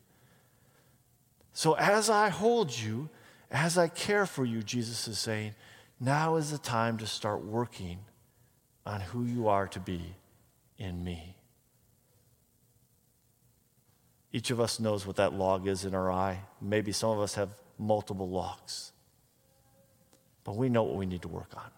So 1.54 1.74
as 1.74 2.10
I 2.10 2.28
hold 2.28 2.78
you, 2.78 3.10
as 3.50 3.78
I 3.78 3.88
care 3.88 4.26
for 4.26 4.44
you, 4.44 4.62
Jesus 4.62 5.08
is 5.08 5.18
saying, 5.20 5.56
now 6.00 6.36
is 6.36 6.52
the 6.52 6.58
time 6.58 6.98
to 6.98 7.08
start 7.08 7.46
working 7.46 8.00
on 8.86 9.00
who 9.00 9.24
you 9.24 9.48
are 9.48 9.68
to 9.70 9.80
be 9.80 10.02
in 10.78 11.02
me. 11.02 11.38
Each 14.34 14.52
of 14.52 14.60
us 14.60 14.82
knows 14.82 15.08
what 15.08 15.16
that 15.16 15.32
log 15.32 15.66
is 15.66 15.86
in 15.86 15.96
our 15.96 16.12
eye. 16.12 16.42
Maybe 16.62 16.92
some 16.92 17.12
of 17.12 17.20
us 17.20 17.36
have 17.36 17.50
multiple 17.78 18.30
logs. 18.30 18.92
But 20.44 20.56
we 20.56 20.70
know 20.70 20.84
what 20.84 20.96
we 20.96 21.06
need 21.06 21.24
to 21.24 21.28
work 21.28 21.52
on. 21.56 21.70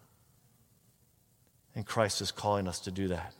And 1.74 1.86
Christ 1.86 2.20
is 2.20 2.30
calling 2.30 2.68
us 2.68 2.80
to 2.80 2.90
do 2.90 3.08
that 3.08 3.32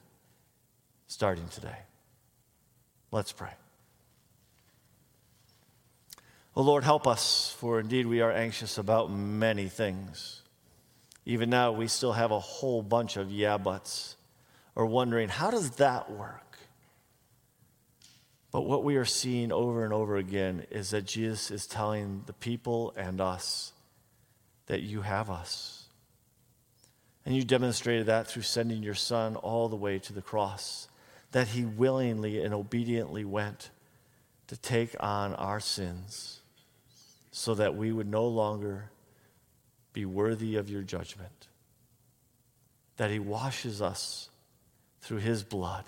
starting 1.07 1.47
today. 1.49 1.77
Let's 3.11 3.31
pray. 3.31 3.51
Oh 6.55 6.61
Lord, 6.61 6.83
help 6.83 7.07
us, 7.07 7.55
for 7.59 7.79
indeed 7.79 8.05
we 8.05 8.21
are 8.21 8.31
anxious 8.31 8.77
about 8.77 9.11
many 9.11 9.67
things. 9.67 10.41
Even 11.25 11.49
now, 11.49 11.71
we 11.71 11.87
still 11.87 12.13
have 12.13 12.31
a 12.31 12.39
whole 12.39 12.81
bunch 12.81 13.17
of 13.17 13.31
yeah 13.31 13.57
buts, 13.57 14.15
or 14.75 14.85
wondering, 14.85 15.29
how 15.29 15.51
does 15.51 15.71
that 15.71 16.11
work? 16.11 16.48
But 18.51 18.61
what 18.61 18.83
we 18.83 18.95
are 18.97 19.05
seeing 19.05 19.51
over 19.51 19.83
and 19.83 19.93
over 19.93 20.17
again 20.17 20.65
is 20.71 20.89
that 20.89 21.05
Jesus 21.05 21.51
is 21.51 21.67
telling 21.67 22.23
the 22.25 22.33
people 22.33 22.93
and 22.95 23.21
us 23.21 23.73
that 24.65 24.81
you 24.81 25.01
have 25.01 25.29
us. 25.29 25.85
And 27.25 27.35
you 27.35 27.43
demonstrated 27.43 28.07
that 28.07 28.27
through 28.27 28.43
sending 28.43 28.81
your 28.81 28.95
son 28.95 29.35
all 29.35 29.69
the 29.69 29.75
way 29.75 29.99
to 29.99 30.13
the 30.13 30.21
cross, 30.21 30.87
that 31.31 31.49
he 31.49 31.63
willingly 31.63 32.43
and 32.43 32.53
obediently 32.53 33.23
went 33.23 33.69
to 34.47 34.57
take 34.57 34.95
on 34.99 35.35
our 35.35 35.59
sins 35.59 36.39
so 37.31 37.53
that 37.53 37.75
we 37.75 37.91
would 37.91 38.07
no 38.07 38.27
longer 38.27 38.89
be 39.93 40.05
worthy 40.05 40.55
of 40.55 40.69
your 40.69 40.81
judgment, 40.81 41.47
that 42.97 43.11
he 43.11 43.19
washes 43.19 43.79
us 43.79 44.29
through 45.01 45.19
his 45.19 45.43
blood 45.43 45.85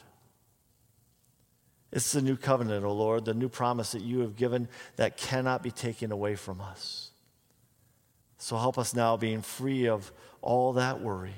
it's 1.91 2.13
the 2.13 2.21
new 2.21 2.38
covenant, 2.38 2.86
O 2.86 2.89
oh 2.89 2.93
Lord, 2.93 3.25
the 3.25 3.34
new 3.34 3.49
promise 3.49 3.91
that 3.91 4.01
you 4.01 4.21
have 4.21 4.36
given 4.36 4.69
that 4.95 5.17
cannot 5.17 5.62
be 5.62 5.71
taken 5.71 6.12
away 6.12 6.36
from 6.36 6.62
us. 6.62 7.12
So 8.38 8.58
help 8.58 8.77
us 8.77 8.95
now, 8.95 9.17
being 9.17 9.41
free 9.41 9.88
of 9.88 10.12
all 10.41 10.73
that 10.73 11.01
worry. 11.01 11.36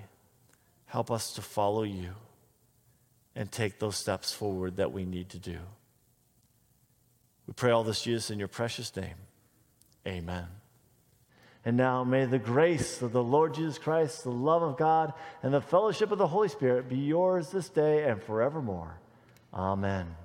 Help 0.86 1.10
us 1.10 1.34
to 1.34 1.42
follow 1.42 1.84
you 1.84 2.12
and 3.36 3.52
take 3.52 3.80
those 3.80 3.98
steps 3.98 4.32
forward 4.32 4.78
that 4.78 4.94
we 4.94 5.06
need 5.06 5.30
to 5.30 5.40
do. 5.40 5.58
We 7.48 7.54
pray 7.54 7.72
all 7.72 7.84
this, 7.84 8.02
Jesus, 8.02 8.30
in 8.30 8.40
your 8.40 8.48
precious 8.48 8.96
name. 8.96 9.16
Amen. 10.08 10.46
And 11.66 11.78
now 11.78 12.04
may 12.04 12.26
the 12.26 12.40
grace 12.40 13.02
of 13.02 13.12
the 13.12 13.24
Lord 13.24 13.56
Jesus 13.56 13.78
Christ, 13.78 14.24
the 14.24 14.32
love 14.32 14.62
of 14.62 14.78
God, 14.78 15.14
and 15.42 15.54
the 15.54 15.62
fellowship 15.62 16.12
of 16.12 16.18
the 16.20 16.28
Holy 16.28 16.50
Spirit 16.50 16.90
be 16.90 16.98
yours 16.98 17.50
this 17.50 17.70
day 17.70 18.08
and 18.08 18.22
forevermore. 18.22 19.00
Amen. 19.54 20.16